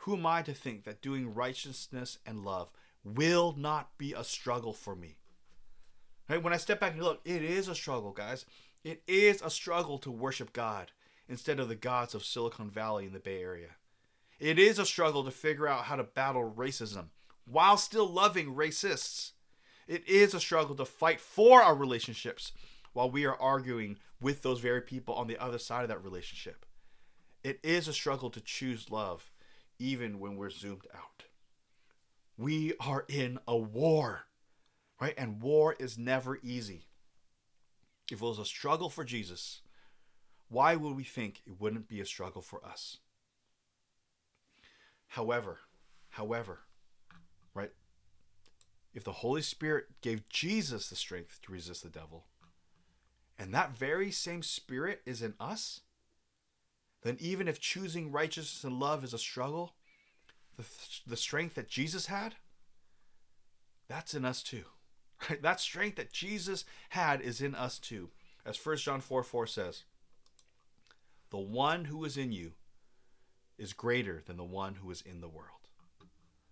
Who 0.00 0.16
am 0.16 0.26
I 0.26 0.42
to 0.42 0.52
think 0.52 0.84
that 0.84 1.02
doing 1.02 1.34
righteousness 1.34 2.18
and 2.26 2.44
love 2.44 2.68
will 3.02 3.54
not 3.56 3.96
be 3.98 4.12
a 4.12 4.24
struggle 4.24 4.72
for 4.72 4.94
me? 4.94 5.16
Right? 6.28 6.42
When 6.42 6.52
I 6.52 6.58
step 6.58 6.80
back 6.80 6.92
and 6.92 7.02
look, 7.02 7.20
it 7.24 7.42
is 7.42 7.68
a 7.68 7.74
struggle, 7.74 8.12
guys. 8.12 8.44
It 8.84 9.02
is 9.06 9.42
a 9.42 9.50
struggle 9.50 9.98
to 9.98 10.10
worship 10.10 10.52
God 10.52 10.92
instead 11.28 11.58
of 11.58 11.68
the 11.68 11.74
gods 11.74 12.14
of 12.14 12.24
Silicon 12.24 12.70
Valley 12.70 13.06
in 13.06 13.12
the 13.12 13.18
Bay 13.18 13.40
Area. 13.40 13.70
It 14.38 14.58
is 14.58 14.78
a 14.78 14.86
struggle 14.86 15.24
to 15.24 15.30
figure 15.30 15.66
out 15.66 15.84
how 15.84 15.96
to 15.96 16.04
battle 16.04 16.52
racism 16.56 17.06
while 17.46 17.76
still 17.76 18.06
loving 18.06 18.54
racists. 18.54 19.32
It 19.86 20.06
is 20.08 20.34
a 20.34 20.40
struggle 20.40 20.74
to 20.76 20.84
fight 20.84 21.20
for 21.20 21.62
our 21.62 21.74
relationships 21.74 22.52
while 22.92 23.10
we 23.10 23.24
are 23.24 23.40
arguing 23.40 23.98
with 24.20 24.42
those 24.42 24.60
very 24.60 24.80
people 24.80 25.14
on 25.14 25.26
the 25.26 25.38
other 25.38 25.58
side 25.58 25.82
of 25.82 25.88
that 25.88 26.02
relationship. 26.02 26.66
It 27.44 27.60
is 27.62 27.86
a 27.86 27.92
struggle 27.92 28.30
to 28.30 28.40
choose 28.40 28.90
love 28.90 29.30
even 29.78 30.18
when 30.18 30.36
we're 30.36 30.50
zoomed 30.50 30.86
out. 30.94 31.24
We 32.36 32.74
are 32.80 33.04
in 33.08 33.38
a 33.46 33.56
war, 33.56 34.22
right? 35.00 35.14
And 35.16 35.40
war 35.40 35.76
is 35.78 35.96
never 35.96 36.38
easy. 36.42 36.86
If 38.10 38.20
it 38.20 38.24
was 38.24 38.38
a 38.38 38.44
struggle 38.44 38.88
for 38.88 39.04
Jesus, 39.04 39.62
why 40.48 40.76
would 40.76 40.96
we 40.96 41.04
think 41.04 41.42
it 41.46 41.60
wouldn't 41.60 41.88
be 41.88 42.00
a 42.00 42.06
struggle 42.06 42.42
for 42.42 42.64
us? 42.64 42.98
However, 45.08 45.60
however, 46.10 46.60
the 49.06 49.12
Holy 49.12 49.40
Spirit 49.40 49.84
gave 50.00 50.28
Jesus 50.28 50.88
the 50.88 50.96
strength 50.96 51.38
to 51.42 51.52
resist 51.52 51.84
the 51.84 51.88
devil, 51.88 52.24
and 53.38 53.54
that 53.54 53.70
very 53.70 54.10
same 54.10 54.42
spirit 54.42 55.00
is 55.06 55.22
in 55.22 55.34
us, 55.38 55.82
then 57.04 57.16
even 57.20 57.46
if 57.46 57.60
choosing 57.60 58.10
righteousness 58.10 58.64
and 58.64 58.80
love 58.80 59.04
is 59.04 59.14
a 59.14 59.18
struggle, 59.18 59.74
the, 60.56 60.64
the 61.06 61.16
strength 61.16 61.54
that 61.54 61.68
Jesus 61.68 62.06
had, 62.06 62.34
that's 63.86 64.12
in 64.12 64.24
us 64.24 64.42
too. 64.42 64.64
Right? 65.30 65.40
That 65.40 65.60
strength 65.60 65.98
that 65.98 66.12
Jesus 66.12 66.64
had 66.88 67.20
is 67.20 67.40
in 67.40 67.54
us 67.54 67.78
too. 67.78 68.10
As 68.44 68.58
1 68.58 68.78
John 68.78 69.00
4 69.00 69.22
4 69.22 69.46
says, 69.46 69.84
the 71.30 71.38
one 71.38 71.84
who 71.84 72.04
is 72.04 72.16
in 72.16 72.32
you 72.32 72.54
is 73.56 73.72
greater 73.72 74.20
than 74.26 74.36
the 74.36 74.42
one 74.42 74.74
who 74.74 74.90
is 74.90 75.00
in 75.00 75.20
the 75.20 75.28
world. 75.28 75.55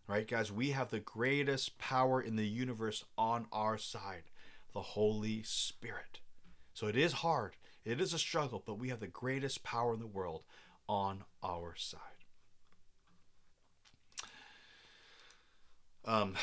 Right, 0.07 0.29
guys, 0.29 0.53
we 0.53 0.71
have 0.71 0.91
the 0.91 1.01
greatest 1.01 1.79
power 1.79 2.21
in 2.21 2.37
the 2.37 2.47
universe 2.47 3.05
on 3.17 3.47
our 3.53 3.79
side 3.79 4.25
the 4.75 4.83
Holy 4.83 5.43
Spirit. 5.45 6.19
So 6.75 6.89
it 6.89 6.97
is 6.97 7.13
hard, 7.13 7.57
it 7.85 8.01
is 8.01 8.13
a 8.13 8.19
struggle, 8.19 8.63
but 8.67 8.79
we 8.79 8.89
have 8.89 9.01
the 9.01 9.07
greatest 9.07 9.63
power 9.63 9.95
in 9.95 10.01
the 10.01 10.07
world 10.07 10.43
on 10.89 11.25
our 11.43 11.75
side. 11.77 12.01
Um, 16.05 16.35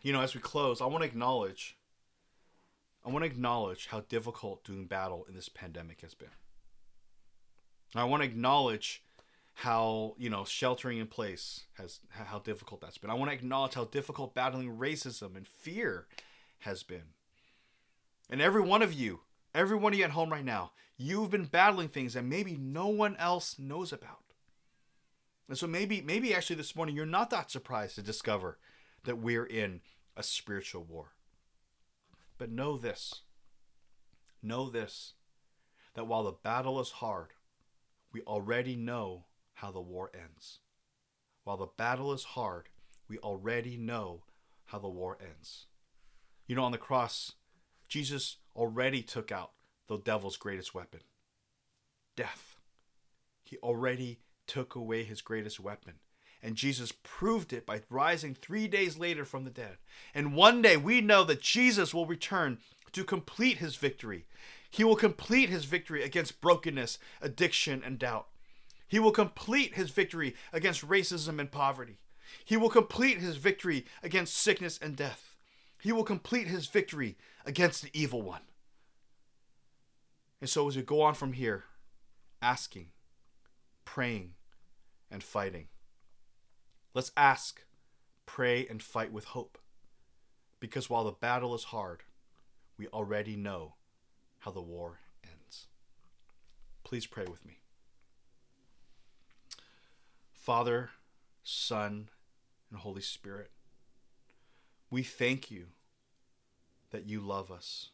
you 0.00 0.12
know, 0.12 0.22
as 0.22 0.34
we 0.34 0.40
close, 0.40 0.80
I 0.80 0.86
want 0.86 1.02
to 1.02 1.08
acknowledge 1.08 1.76
I 3.04 3.10
want 3.10 3.24
to 3.24 3.30
acknowledge 3.30 3.88
how 3.88 4.00
difficult 4.08 4.62
doing 4.62 4.86
battle 4.86 5.26
in 5.28 5.34
this 5.34 5.48
pandemic 5.48 6.02
has 6.02 6.14
been. 6.14 6.28
I 7.96 8.04
want 8.04 8.22
to 8.22 8.28
acknowledge 8.28 9.02
how, 9.54 10.14
you 10.18 10.30
know, 10.30 10.44
sheltering 10.44 10.98
in 10.98 11.06
place 11.06 11.64
has 11.74 12.00
how 12.10 12.38
difficult 12.38 12.80
that's 12.80 12.98
been. 12.98 13.10
I 13.10 13.14
want 13.14 13.30
to 13.30 13.36
acknowledge 13.36 13.74
how 13.74 13.84
difficult 13.84 14.34
battling 14.34 14.76
racism 14.76 15.36
and 15.36 15.46
fear 15.46 16.06
has 16.60 16.82
been. 16.82 17.14
And 18.30 18.40
every 18.40 18.62
one 18.62 18.82
of 18.82 18.92
you, 18.92 19.20
every 19.54 19.76
one 19.76 19.92
of 19.92 19.98
you 19.98 20.04
at 20.04 20.12
home 20.12 20.30
right 20.30 20.44
now, 20.44 20.72
you've 20.96 21.30
been 21.30 21.44
battling 21.44 21.88
things 21.88 22.14
that 22.14 22.24
maybe 22.24 22.56
no 22.56 22.88
one 22.88 23.16
else 23.16 23.58
knows 23.58 23.92
about. 23.92 24.22
And 25.48 25.58
so 25.58 25.66
maybe 25.66 26.00
maybe 26.00 26.34
actually 26.34 26.56
this 26.56 26.74
morning 26.74 26.96
you're 26.96 27.04
not 27.04 27.30
that 27.30 27.50
surprised 27.50 27.96
to 27.96 28.02
discover 28.02 28.58
that 29.04 29.18
we're 29.18 29.44
in 29.44 29.80
a 30.16 30.22
spiritual 30.22 30.84
war. 30.84 31.12
But 32.38 32.50
know 32.50 32.78
this. 32.78 33.22
Know 34.42 34.70
this 34.70 35.12
that 35.94 36.06
while 36.06 36.22
the 36.22 36.32
battle 36.32 36.80
is 36.80 36.90
hard, 36.90 37.28
we 38.12 38.22
already 38.22 38.76
know 38.76 39.26
how 39.62 39.70
the 39.70 39.80
war 39.80 40.10
ends. 40.12 40.58
While 41.44 41.56
the 41.56 41.68
battle 41.76 42.12
is 42.12 42.24
hard, 42.24 42.68
we 43.08 43.18
already 43.18 43.76
know 43.76 44.24
how 44.66 44.80
the 44.80 44.88
war 44.88 45.16
ends. 45.20 45.66
You 46.48 46.56
know, 46.56 46.64
on 46.64 46.72
the 46.72 46.78
cross, 46.78 47.34
Jesus 47.88 48.38
already 48.56 49.02
took 49.02 49.30
out 49.30 49.52
the 49.86 49.98
devil's 49.98 50.36
greatest 50.36 50.74
weapon 50.74 51.00
death. 52.14 52.56
He 53.42 53.56
already 53.58 54.18
took 54.46 54.74
away 54.74 55.04
his 55.04 55.22
greatest 55.22 55.58
weapon. 55.58 55.94
And 56.42 56.56
Jesus 56.56 56.92
proved 57.02 57.52
it 57.52 57.64
by 57.64 57.82
rising 57.88 58.34
three 58.34 58.68
days 58.68 58.98
later 58.98 59.24
from 59.24 59.44
the 59.44 59.50
dead. 59.50 59.78
And 60.12 60.34
one 60.34 60.60
day 60.60 60.76
we 60.76 61.00
know 61.00 61.24
that 61.24 61.40
Jesus 61.40 61.94
will 61.94 62.04
return 62.04 62.58
to 62.92 63.04
complete 63.04 63.58
his 63.58 63.76
victory. 63.76 64.26
He 64.70 64.84
will 64.84 64.96
complete 64.96 65.48
his 65.48 65.64
victory 65.64 66.02
against 66.02 66.40
brokenness, 66.40 66.98
addiction, 67.22 67.82
and 67.84 67.98
doubt. 67.98 68.26
He 68.92 68.98
will 68.98 69.10
complete 69.10 69.74
his 69.74 69.88
victory 69.88 70.34
against 70.52 70.86
racism 70.86 71.40
and 71.40 71.50
poverty. 71.50 71.96
He 72.44 72.58
will 72.58 72.68
complete 72.68 73.20
his 73.20 73.36
victory 73.36 73.86
against 74.02 74.36
sickness 74.36 74.78
and 74.82 74.94
death. 74.94 75.34
He 75.80 75.92
will 75.92 76.04
complete 76.04 76.46
his 76.46 76.66
victory 76.66 77.16
against 77.46 77.80
the 77.80 77.88
evil 77.94 78.20
one. 78.20 78.42
And 80.42 80.50
so, 80.50 80.68
as 80.68 80.76
we 80.76 80.82
go 80.82 81.00
on 81.00 81.14
from 81.14 81.32
here, 81.32 81.64
asking, 82.42 82.88
praying, 83.86 84.34
and 85.10 85.22
fighting, 85.22 85.68
let's 86.92 87.12
ask, 87.16 87.62
pray, 88.26 88.66
and 88.66 88.82
fight 88.82 89.10
with 89.10 89.24
hope. 89.24 89.56
Because 90.60 90.90
while 90.90 91.04
the 91.04 91.12
battle 91.12 91.54
is 91.54 91.64
hard, 91.64 92.02
we 92.76 92.88
already 92.88 93.36
know 93.36 93.76
how 94.40 94.50
the 94.50 94.60
war 94.60 94.98
ends. 95.24 95.68
Please 96.84 97.06
pray 97.06 97.24
with 97.24 97.46
me. 97.46 97.61
Father, 100.42 100.90
Son, 101.44 102.08
and 102.68 102.80
Holy 102.80 103.00
Spirit, 103.00 103.52
we 104.90 105.04
thank 105.04 105.52
you 105.52 105.66
that 106.90 107.06
you 107.06 107.20
love 107.20 107.52
us. 107.52 107.90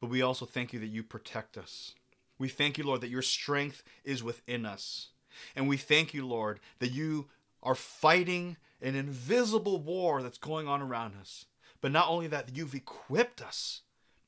But 0.00 0.08
we 0.08 0.22
also 0.22 0.46
thank 0.46 0.72
you 0.72 0.80
that 0.80 0.86
you 0.86 1.02
protect 1.02 1.58
us. 1.58 1.94
We 2.38 2.48
thank 2.48 2.78
you, 2.78 2.84
Lord, 2.84 3.02
that 3.02 3.10
your 3.10 3.20
strength 3.20 3.82
is 4.02 4.22
within 4.22 4.64
us. 4.64 5.08
And 5.54 5.68
we 5.68 5.76
thank 5.76 6.14
you, 6.14 6.26
Lord, 6.26 6.58
that 6.78 6.92
you 6.92 7.26
are 7.62 7.74
fighting 7.74 8.56
an 8.80 8.94
invisible 8.94 9.80
war 9.80 10.22
that's 10.22 10.38
going 10.38 10.66
on 10.68 10.80
around 10.80 11.16
us. 11.20 11.44
But 11.82 11.92
not 11.92 12.08
only 12.08 12.28
that, 12.28 12.56
you've 12.56 12.74
equipped 12.74 13.42
us 13.42 13.82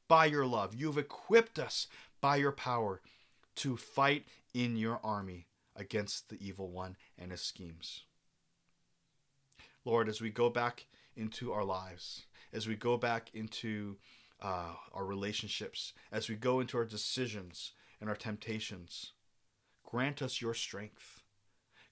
by 0.08 0.26
your 0.26 0.44
love. 0.44 0.74
You've 0.74 0.98
equipped 0.98 1.58
us 1.58 1.86
by 2.20 2.36
your 2.36 2.52
power 2.52 3.00
to 3.56 3.78
fight 3.78 4.26
in 4.52 4.76
your 4.76 5.00
army 5.02 5.46
against 5.76 6.28
the 6.28 6.44
evil 6.44 6.70
one 6.70 6.96
and 7.18 7.30
his 7.30 7.42
schemes. 7.42 8.04
Lord, 9.84 10.08
as 10.08 10.20
we 10.20 10.30
go 10.30 10.50
back 10.50 10.86
into 11.14 11.52
our 11.52 11.64
lives, 11.64 12.26
as 12.52 12.66
we 12.66 12.74
go 12.74 12.96
back 12.96 13.30
into 13.34 13.96
uh, 14.40 14.74
our 14.92 15.04
relationships, 15.04 15.92
as 16.10 16.28
we 16.28 16.34
go 16.34 16.60
into 16.60 16.76
our 16.76 16.84
decisions 16.84 17.72
and 18.00 18.10
our 18.10 18.16
temptations, 18.16 19.12
grant 19.84 20.22
us 20.22 20.40
your 20.40 20.54
strength. 20.54 21.22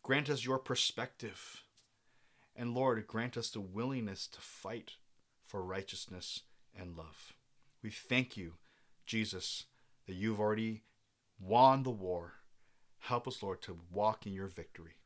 Grant 0.03 0.29
us 0.29 0.44
your 0.44 0.59
perspective. 0.59 1.62
And 2.57 2.75
Lord, 2.75 3.07
grant 3.07 3.37
us 3.37 3.51
the 3.51 3.61
willingness 3.61 4.27
to 4.29 4.40
fight 4.40 4.92
for 5.47 5.64
righteousness 5.64 6.42
and 6.79 6.97
love. 6.97 7.33
We 7.83 7.90
thank 7.90 8.37
you, 8.37 8.55
Jesus, 9.07 9.64
that 10.07 10.14
you've 10.14 10.40
already 10.40 10.83
won 11.40 11.83
the 11.83 11.90
war. 11.90 12.35
Help 13.05 13.29
us, 13.29 13.43
Lord, 13.43 13.61
to 13.62 13.77
walk 13.93 14.27
in 14.27 14.33
your 14.33 14.47
victory. 14.47 14.97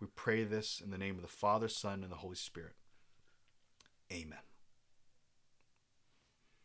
We 0.00 0.06
pray 0.14 0.44
this 0.44 0.80
in 0.80 0.92
the 0.92 0.98
name 0.98 1.16
of 1.16 1.22
the 1.22 1.26
Father, 1.26 1.66
Son, 1.66 2.04
and 2.04 2.12
the 2.12 2.18
Holy 2.18 2.36
Spirit. 2.36 2.74
Amen. 4.12 4.38